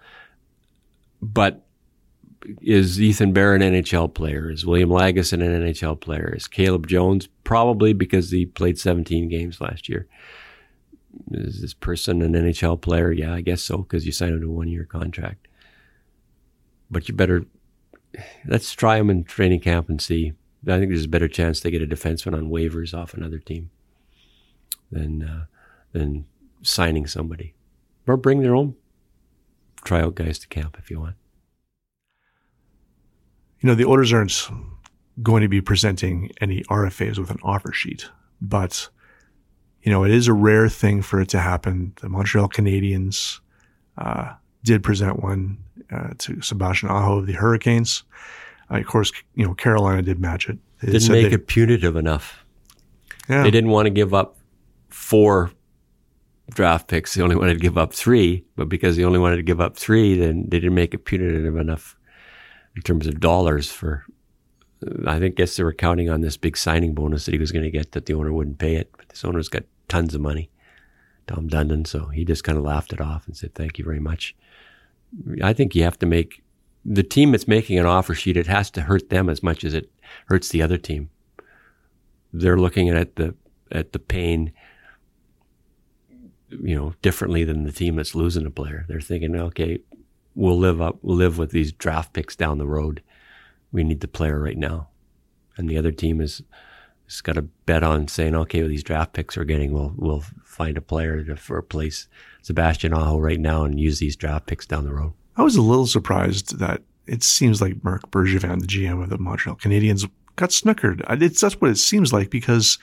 But 1.21 1.65
is 2.61 3.01
Ethan 3.01 3.33
Bear 3.33 3.55
an 3.55 3.61
NHL 3.61 4.13
player? 4.13 4.49
Is 4.49 4.65
William 4.65 4.89
Lagesson 4.89 5.43
an 5.43 5.63
NHL 5.63 5.99
player? 5.99 6.33
Is 6.35 6.47
Caleb 6.47 6.87
Jones 6.87 7.27
probably 7.43 7.93
because 7.93 8.31
he 8.31 8.45
played 8.45 8.77
17 8.77 9.29
games 9.29 9.61
last 9.61 9.87
year? 9.87 10.07
Is 11.31 11.61
this 11.61 11.73
person 11.73 12.21
an 12.21 12.33
NHL 12.33 12.81
player? 12.81 13.11
Yeah, 13.11 13.33
I 13.33 13.41
guess 13.41 13.61
so 13.61 13.77
because 13.77 14.05
you 14.05 14.11
signed 14.11 14.33
him 14.33 14.41
to 14.41 14.47
a 14.47 14.51
one 14.51 14.67
year 14.67 14.85
contract. 14.85 15.47
But 16.89 17.07
you 17.07 17.15
better 17.15 17.45
let's 18.45 18.73
try 18.73 18.97
him 18.97 19.09
in 19.09 19.23
training 19.23 19.59
camp 19.59 19.89
and 19.89 20.01
see 20.01 20.33
I 20.67 20.78
think 20.80 20.89
there's 20.89 21.06
a 21.06 21.10
better 21.10 21.28
chance 21.28 21.60
they 21.60 21.71
get 21.71 21.82
a 21.82 21.88
defenseman 21.88 22.34
on 22.34 22.49
waivers 22.49 22.93
off 22.93 23.13
another 23.13 23.39
team 23.39 23.69
than 24.91 25.23
uh, 25.23 25.45
than 25.91 26.26
signing 26.62 27.08
somebody, 27.08 27.54
or 28.08 28.17
bring 28.17 28.41
their 28.41 28.56
own 28.56 28.76
tryout 29.84 30.15
guys 30.15 30.39
to 30.39 30.47
camp 30.47 30.78
if 30.80 30.89
you 30.89 30.99
want. 30.99 31.15
You 33.60 33.67
know, 33.67 33.76
the 33.76 33.86
Oilers 33.86 34.13
aren't 34.13 34.49
going 35.21 35.41
to 35.41 35.47
be 35.47 35.62
presenting 35.62 36.32
any 36.41 36.63
RFAs 36.63 37.17
with 37.17 37.30
an 37.30 37.39
offer 37.43 37.71
sheet, 37.71 38.10
but 38.41 38.89
you 39.84 39.91
know, 39.91 40.06
it 40.06 40.12
is 40.12 40.28
a 40.28 40.34
rare 40.34 40.69
thing 40.69 41.02
for 41.02 41.19
it 41.19 41.28
to 41.30 41.39
happen. 41.39 41.93
The 42.02 42.08
Montreal 42.08 42.47
Canadiens 42.47 43.39
uh, 43.97 44.34
did 44.63 44.82
present 44.82 45.21
one 45.21 45.58
uh, 45.91 46.12
to 46.19 46.41
Sebastian 46.41 46.89
Aho 46.89 47.19
of 47.19 47.28
the 47.28 47.34
Hurricanes. 47.34 48.04
Uh, 48.73 48.79
of 48.79 48.88
course, 48.88 49.12
you 49.36 49.45
know 49.45 49.53
Carolina 49.53 50.01
did 50.01 50.19
match 50.19 50.49
it. 50.49 50.57
They 50.81 50.91
didn't 50.91 51.12
make 51.12 51.29
they, 51.29 51.36
it 51.36 51.47
punitive 51.47 51.95
enough. 51.95 52.45
Yeah. 53.29 53.43
They 53.43 53.51
didn't 53.51 53.69
want 53.69 53.86
to 53.86 53.89
give 53.89 54.13
up 54.13 54.38
four 54.89 55.51
draft 56.49 56.88
picks. 56.88 57.13
They 57.13 57.23
only 57.23 57.36
wanted 57.36 57.53
to 57.53 57.59
give 57.59 57.77
up 57.77 57.93
three, 57.93 58.43
but 58.55 58.67
because 58.67 58.97
they 58.97 59.05
only 59.05 59.19
wanted 59.19 59.38
to 59.38 59.43
give 59.43 59.62
up 59.62 59.77
three, 59.77 60.17
then 60.17 60.43
they 60.49 60.59
didn't 60.59 60.75
make 60.75 60.93
it 60.93 61.05
punitive 61.05 61.55
enough 61.55 61.95
in 62.75 62.81
terms 62.81 63.07
of 63.07 63.19
dollars 63.19 63.71
for. 63.71 64.05
I 65.07 65.17
think 65.17 65.36
guess 65.36 65.55
they 65.55 65.63
were 65.63 65.73
counting 65.73 66.09
on 66.09 66.19
this 66.19 66.36
big 66.36 66.57
signing 66.57 66.93
bonus 66.93 67.23
that 67.25 67.31
he 67.31 67.38
was 67.38 67.53
going 67.53 67.63
to 67.63 67.71
get 67.71 67.93
that 67.93 68.05
the 68.05 68.13
owner 68.13 68.33
wouldn't 68.33 68.57
pay 68.57 68.75
it, 68.75 68.91
but 68.97 69.07
this 69.07 69.23
owner's 69.23 69.47
got 69.47 69.63
tons 69.88 70.13
of 70.13 70.19
money, 70.19 70.49
Tom 71.25 71.49
Dundon. 71.49 71.88
So 71.88 72.07
he 72.07 72.25
just 72.25 72.43
kind 72.43 72.57
of 72.57 72.65
laughed 72.65 72.91
it 72.91 72.99
off 72.99 73.25
and 73.25 73.38
said, 73.38 73.55
"Thank 73.55 73.77
you 73.77 73.86
very 73.86 74.01
much." 74.01 74.36
I 75.41 75.53
think 75.53 75.73
you 75.73 75.83
have 75.83 75.97
to 75.99 76.05
make 76.05 76.42
the 76.85 77.03
team 77.03 77.31
that's 77.31 77.47
making 77.47 77.79
an 77.79 77.85
offer 77.85 78.13
sheet, 78.13 78.37
it 78.37 78.47
has 78.47 78.69
to 78.71 78.81
hurt 78.81 79.09
them 79.09 79.29
as 79.29 79.41
much 79.41 79.63
as 79.63 79.73
it 79.73 79.91
hurts 80.27 80.49
the 80.49 80.61
other 80.61 80.77
team. 80.77 81.09
They're 82.31 82.57
looking 82.57 82.89
at 82.89 83.15
the 83.15 83.35
at 83.71 83.93
the 83.93 83.99
pain, 83.99 84.51
you 86.49 86.75
know, 86.75 86.93
differently 87.01 87.43
than 87.43 87.63
the 87.63 87.71
team 87.71 87.95
that's 87.95 88.15
losing 88.15 88.45
a 88.45 88.51
player. 88.51 88.85
They're 88.87 89.01
thinking, 89.01 89.35
okay, 89.35 89.79
we'll 90.35 90.57
live 90.57 90.81
up, 90.81 90.99
we'll 91.01 91.15
live 91.15 91.37
with 91.37 91.51
these 91.51 91.71
draft 91.71 92.13
picks 92.13 92.35
down 92.35 92.57
the 92.57 92.67
road. 92.67 93.01
We 93.71 93.83
need 93.83 94.01
the 94.01 94.07
player 94.07 94.39
right 94.39 94.57
now, 94.57 94.89
and 95.57 95.69
the 95.69 95.77
other 95.77 95.91
team 95.91 96.21
is 96.21 96.43
has 97.05 97.21
got 97.21 97.35
to 97.35 97.41
bet 97.41 97.83
on 97.83 98.07
saying, 98.07 98.33
okay, 98.33 98.61
well, 98.61 98.69
these 98.69 98.83
draft 98.83 99.13
picks 99.13 99.37
are 99.37 99.45
getting, 99.45 99.71
we'll 99.71 99.93
we'll 99.95 100.23
find 100.43 100.77
a 100.77 100.81
player 100.81 101.23
to 101.23 101.53
replace 101.53 102.07
Sebastian 102.41 102.93
Aho 102.93 103.19
right 103.19 103.39
now 103.39 103.63
and 103.63 103.79
use 103.79 103.99
these 103.99 104.15
draft 104.15 104.47
picks 104.47 104.65
down 104.65 104.83
the 104.83 104.93
road. 104.93 105.13
I 105.37 105.43
was 105.43 105.55
a 105.55 105.61
little 105.61 105.87
surprised 105.87 106.59
that 106.59 106.81
it 107.05 107.23
seems 107.23 107.61
like 107.61 107.83
Marc 107.83 108.09
Bergevin, 108.11 108.59
the 108.59 108.67
GM 108.67 109.01
of 109.01 109.09
the 109.09 109.17
Montreal 109.17 109.57
Canadiens, 109.57 110.09
got 110.35 110.49
snookered. 110.49 111.03
It's, 111.21 111.41
that's 111.41 111.59
what 111.59 111.71
it 111.71 111.77
seems 111.77 112.13
like 112.13 112.29
because 112.29 112.77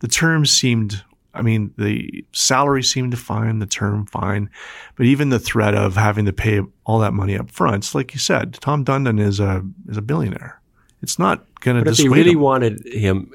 the 0.00 0.08
terms 0.08 0.50
seemed, 0.50 1.04
I 1.34 1.42
mean, 1.42 1.72
the 1.78 2.24
salary 2.32 2.82
seemed 2.82 3.18
fine, 3.18 3.58
the 3.58 3.66
term 3.66 4.06
fine, 4.06 4.50
but 4.96 5.06
even 5.06 5.28
the 5.28 5.38
threat 5.38 5.74
of 5.74 5.94
having 5.96 6.24
to 6.26 6.32
pay 6.32 6.60
all 6.84 6.98
that 7.00 7.14
money 7.14 7.38
up 7.38 7.50
front, 7.50 7.76
it's 7.76 7.94
like 7.94 8.12
you 8.12 8.20
said, 8.20 8.54
Tom 8.54 8.84
Dundon 8.84 9.20
is 9.20 9.40
a 9.40 9.62
is 9.88 9.96
a 9.96 10.02
billionaire, 10.02 10.60
it's 11.02 11.18
not 11.18 11.46
going 11.60 11.76
to 11.76 11.84
But 11.84 11.92
if 11.92 11.98
they 11.98 12.08
really 12.08 12.32
him. 12.32 12.40
wanted 12.40 12.86
him, 12.86 13.30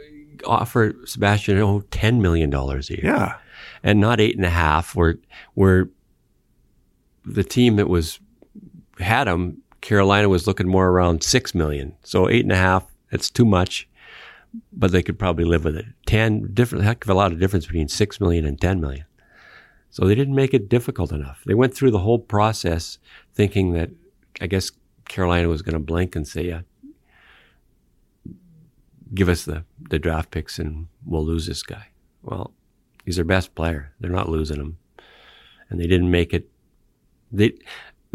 offer 0.45 0.95
Sebastian 1.06 1.60
oh, 1.60 1.82
$10 1.91 2.19
million 2.19 2.54
a 2.54 2.82
year. 2.82 2.99
yeah, 3.04 3.36
and 3.84 3.99
not 3.99 4.19
eight 4.19 4.36
and 4.36 4.45
a 4.45 4.49
half. 4.49 4.95
Where 4.95 5.17
where 5.54 5.89
the 7.23 7.43
team 7.43 7.78
that 7.78 7.88
was 7.89 8.19
had 9.00 9.28
him, 9.28 9.62
Carolina 9.82 10.30
was 10.30 10.48
looking 10.48 10.68
more 10.68 10.90
around 10.90 11.24
six 11.24 11.54
million. 11.54 11.96
So 12.04 12.30
eight 12.30 12.44
and 12.44 12.52
a 12.52 12.58
half, 12.58 12.86
it's 13.12 13.30
too 13.30 13.46
much, 13.46 13.88
but 14.74 14.92
they 14.92 15.04
could 15.04 15.20
probably 15.20 15.46
live 15.46 15.64
with 15.64 15.76
it. 15.76 15.86
Ten 16.06 16.50
different 16.54 16.86
heck 16.86 17.04
of 17.04 17.10
a 17.10 17.14
lot 17.14 17.32
of 17.32 17.40
difference 17.40 17.66
between 17.66 17.88
six 17.88 18.20
million 18.20 18.46
and 18.46 18.60
ten 18.60 18.80
million. 18.82 19.06
So 19.92 20.06
they 20.06 20.16
didn't 20.16 20.36
make 20.36 20.54
it 20.54 20.68
difficult 20.68 21.12
enough. 21.12 21.42
They 21.46 21.54
went 21.54 21.74
through 21.74 21.92
the 21.92 22.00
whole 22.00 22.20
process 22.20 22.98
thinking 23.34 23.74
that 23.74 23.92
I 24.42 24.48
guess 24.48 24.72
Carolina 25.08 25.48
was 25.48 25.62
going 25.62 25.74
to 25.74 25.80
blink 25.80 26.16
and 26.16 26.28
say, 26.28 26.48
"Yeah, 26.48 26.62
give 29.14 29.30
us 29.30 29.46
the 29.46 29.64
the 29.90 30.00
draft 30.00 30.32
picks 30.32 30.60
and 30.60 30.88
we'll 31.06 31.26
lose 31.26 31.46
this 31.46 31.64
guy." 31.64 31.88
Well, 32.24 32.54
he's 33.06 33.16
their 33.16 33.24
best 33.24 33.56
player. 33.56 33.94
They're 34.00 34.10
not 34.10 34.30
losing 34.30 34.60
him, 34.60 34.78
and 35.70 35.80
they 35.80 35.88
didn't 35.88 36.12
make 36.12 36.34
it. 36.34 36.50
They 37.32 37.54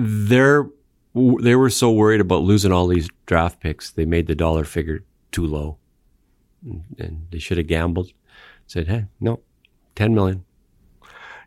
they're 0.00 0.66
they 1.14 1.56
were 1.56 1.70
so 1.70 1.90
worried 1.90 2.20
about 2.20 2.42
losing 2.42 2.72
all 2.72 2.86
these 2.86 3.08
draft 3.26 3.60
picks. 3.60 3.90
They 3.90 4.04
made 4.04 4.26
the 4.26 4.34
dollar 4.34 4.64
figure 4.64 5.04
too 5.32 5.46
low, 5.46 5.78
and, 6.98 7.26
they 7.30 7.38
should 7.38 7.58
have 7.58 7.66
gambled. 7.66 8.12
Said, 8.66 8.86
"Hey, 8.88 9.06
no, 9.20 9.40
ten 9.94 10.14
million. 10.14 10.44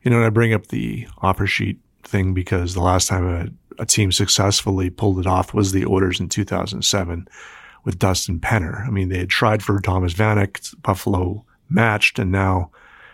you 0.03 0.11
know, 0.11 0.17
and 0.17 0.25
I 0.25 0.29
bring 0.29 0.53
up 0.53 0.67
the 0.67 1.07
offer 1.19 1.47
sheet 1.47 1.79
thing 2.03 2.33
because 2.33 2.73
the 2.73 2.81
last 2.81 3.07
time 3.07 3.25
a, 3.25 3.81
a 3.81 3.85
team 3.85 4.11
successfully 4.11 4.89
pulled 4.89 5.19
it 5.19 5.27
off 5.27 5.53
was 5.53 5.71
the 5.71 5.85
Oilers 5.85 6.19
in 6.19 6.27
2007 6.27 7.27
with 7.85 7.99
Dustin 7.99 8.39
Penner. 8.39 8.85
I 8.85 8.89
mean, 8.89 9.07
they 9.07 9.19
had 9.19 9.29
tried 9.29 9.63
for 9.63 9.79
Thomas 9.79 10.13
Vanek, 10.13 10.75
Buffalo 10.81 11.45
matched, 11.69 12.19
and 12.19 12.31
now, 12.31 12.71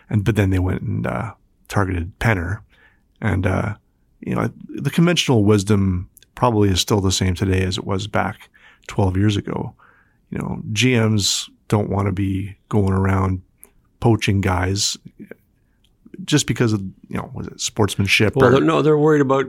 and 0.08 0.24
but 0.24 0.34
then 0.34 0.50
they 0.50 0.58
went 0.58 0.82
and 0.82 1.06
uh, 1.06 1.34
targeted 1.68 2.18
Penner, 2.18 2.60
and 3.20 3.46
uh, 3.46 3.76
you 4.20 4.34
know, 4.34 4.50
the 4.68 4.90
conventional 4.90 5.44
wisdom 5.44 6.08
probably 6.34 6.68
is 6.70 6.80
still 6.80 7.00
the 7.00 7.12
same 7.12 7.34
today 7.34 7.62
as 7.62 7.78
it 7.78 7.84
was 7.84 8.06
back 8.06 8.48
12 8.86 9.16
years 9.16 9.36
ago. 9.36 9.74
You 10.30 10.38
know, 10.38 10.62
GMs 10.72 11.50
don't 11.68 11.90
want 11.90 12.06
to 12.06 12.12
be 12.12 12.56
going 12.68 12.92
around 12.92 13.42
poaching 14.00 14.40
guys 14.40 14.96
just 16.24 16.46
because 16.46 16.72
of 16.72 16.80
you 17.08 17.16
know 17.16 17.30
was 17.34 17.46
it 17.46 17.60
sportsmanship 17.60 18.36
Well, 18.36 18.56
or 18.56 18.60
no, 18.60 18.82
they're 18.82 18.98
worried 18.98 19.20
about 19.20 19.46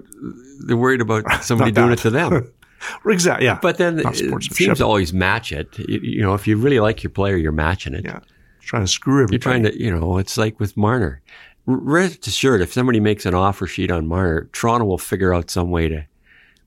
they're 0.65 0.77
worried 0.77 1.01
about 1.01 1.25
somebody 1.43 1.71
doing 1.71 1.91
it 1.91 1.99
to 1.99 2.09
them. 2.09 2.51
exactly 3.05 3.45
yeah 3.45 3.59
But 3.61 3.77
then 3.77 4.01
teams 4.39 4.81
always 4.81 5.13
match 5.13 5.51
it. 5.51 5.77
You, 5.77 5.99
you 6.01 6.21
know, 6.21 6.33
if 6.33 6.47
you 6.47 6.57
really 6.57 6.79
like 6.79 7.03
your 7.03 7.11
player, 7.11 7.37
you're 7.37 7.51
matching 7.51 7.93
it. 7.93 8.05
yeah 8.05 8.19
trying 8.61 8.83
to 8.83 8.87
screw 8.87 9.23
everybody 9.23 9.33
You're 9.33 9.39
trying 9.39 9.63
to, 9.63 9.83
you 9.83 9.91
know, 9.91 10.17
it's 10.17 10.37
like 10.37 10.59
with 10.59 10.77
Marner. 10.77 11.21
Rest 11.65 12.25
assured, 12.27 12.61
if 12.61 12.73
somebody 12.73 12.99
makes 12.99 13.25
an 13.25 13.35
offer 13.35 13.67
sheet 13.67 13.91
on 13.91 14.07
Marner, 14.07 14.49
Toronto 14.51 14.85
will 14.85 14.97
figure 14.97 15.33
out 15.33 15.51
some 15.51 15.69
way 15.69 15.87
to 15.87 16.05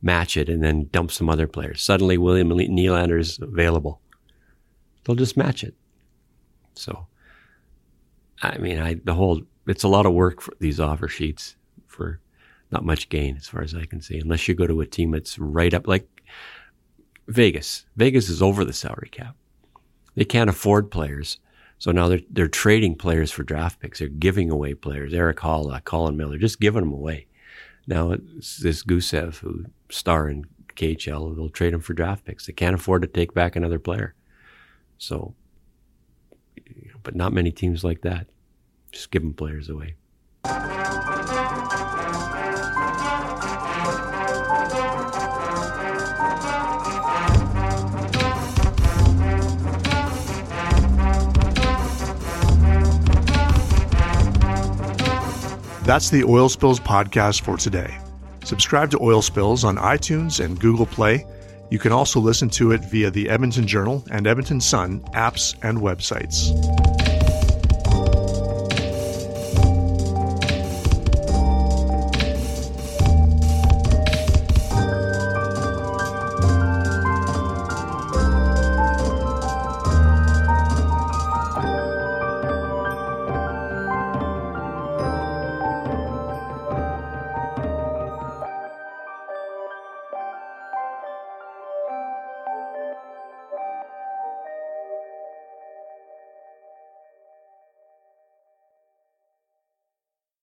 match 0.03 0.37
it 0.37 0.49
and 0.49 0.63
then 0.63 0.89
dump 0.93 1.11
some 1.11 1.29
other 1.29 1.49
players. 1.49 1.83
Suddenly, 1.83 2.19
William 2.19 2.49
Nylander 2.51 3.19
is 3.19 3.39
available. 3.41 4.01
They'll 5.05 5.17
just 5.17 5.37
match 5.37 5.65
it. 5.65 5.75
So, 6.75 7.07
I 8.43 8.59
mean, 8.59 8.79
I 8.79 8.95
the 9.03 9.15
whole 9.15 9.43
it's 9.67 9.83
a 9.83 9.89
lot 9.89 10.07
of 10.07 10.13
work 10.13 10.41
for 10.41 10.53
these 10.61 10.81
offer 10.81 11.09
sheets 11.09 11.57
for 11.87 12.21
not 12.71 12.85
much 12.85 13.09
gain 13.09 13.37
as 13.37 13.49
far 13.49 13.63
as 13.63 13.75
I 13.75 13.85
can 13.85 14.01
see, 14.01 14.19
unless 14.19 14.47
you 14.49 14.55
go 14.55 14.67
to 14.67 14.81
a 14.81 14.87
team 14.87 15.13
that's 15.13 15.39
right 15.39 15.73
up 15.73 15.87
like 15.87 16.09
Vegas. 17.29 17.87
Vegas 17.97 18.29
is 18.29 18.43
over 18.43 18.65
the 18.65 18.73
salary 18.73 19.09
cap. 19.11 19.37
They 20.15 20.25
can't 20.25 20.51
afford 20.51 20.91
players. 20.91 21.39
So 21.85 21.93
now 21.93 22.09
they're 22.09 22.21
they're 22.31 22.49
trading 22.49 22.95
players 22.95 23.31
for 23.31 23.43
draft 23.43 23.79
picks. 23.79 23.99
They're 23.99 24.09
giving 24.09 24.51
away 24.51 24.73
players. 24.73 25.13
Erik 25.13 25.37
Haula, 25.37 25.75
uh, 25.75 25.81
Colin 25.81 26.17
Miller, 26.17 26.39
just 26.39 26.59
giving 26.59 26.81
them 26.81 26.95
away. 26.95 27.27
Now 27.87 28.13
it's 28.13 28.57
this 28.57 28.83
Gusev 28.83 29.41
who 29.41 29.67
star 29.91 30.31
in 30.31 30.47
KHL. 30.77 31.37
They'll 31.37 31.51
trade 31.51 31.75
him 31.75 31.83
for 31.83 31.93
draft 31.93 32.25
picks. 32.25 32.47
They 32.47 32.55
can't 32.55 32.75
afford 32.75 33.03
to 33.03 33.09
take 33.09 33.35
back 33.35 33.55
another 33.55 33.79
player. 33.79 34.15
So, 34.97 35.35
but 37.03 37.15
not 37.15 37.35
many 37.35 37.53
teams 37.53 37.85
like 37.85 38.01
that. 38.01 38.29
Just 38.91 39.11
giving 39.11 39.35
players 39.35 39.69
away. 39.69 39.97
That's 55.85 56.09
the 56.09 56.25
Oil 56.25 56.49
Spills 56.49 56.81
podcast 56.81 57.43
for 57.43 57.59
today. 57.59 57.95
Subscribe 58.43 58.91
to 58.93 59.03
Oil 59.03 59.21
Spills 59.21 59.65
on 59.65 59.77
iTunes 59.77 60.43
and 60.43 60.59
Google 60.59 60.87
Play. 60.87 61.27
You 61.71 61.79
can 61.79 61.93
also 61.93 62.21
listen 62.21 62.49
to 62.51 62.73
it 62.73 62.83
via 62.87 63.11
the 63.11 63.29
Edmonton 63.29 63.67
Journal 63.67 64.03
and 64.11 64.27
Edmonton 64.27 64.63
Sun 64.63 65.01
apps 65.13 65.55
and 65.63 65.77
websites. 65.77 66.74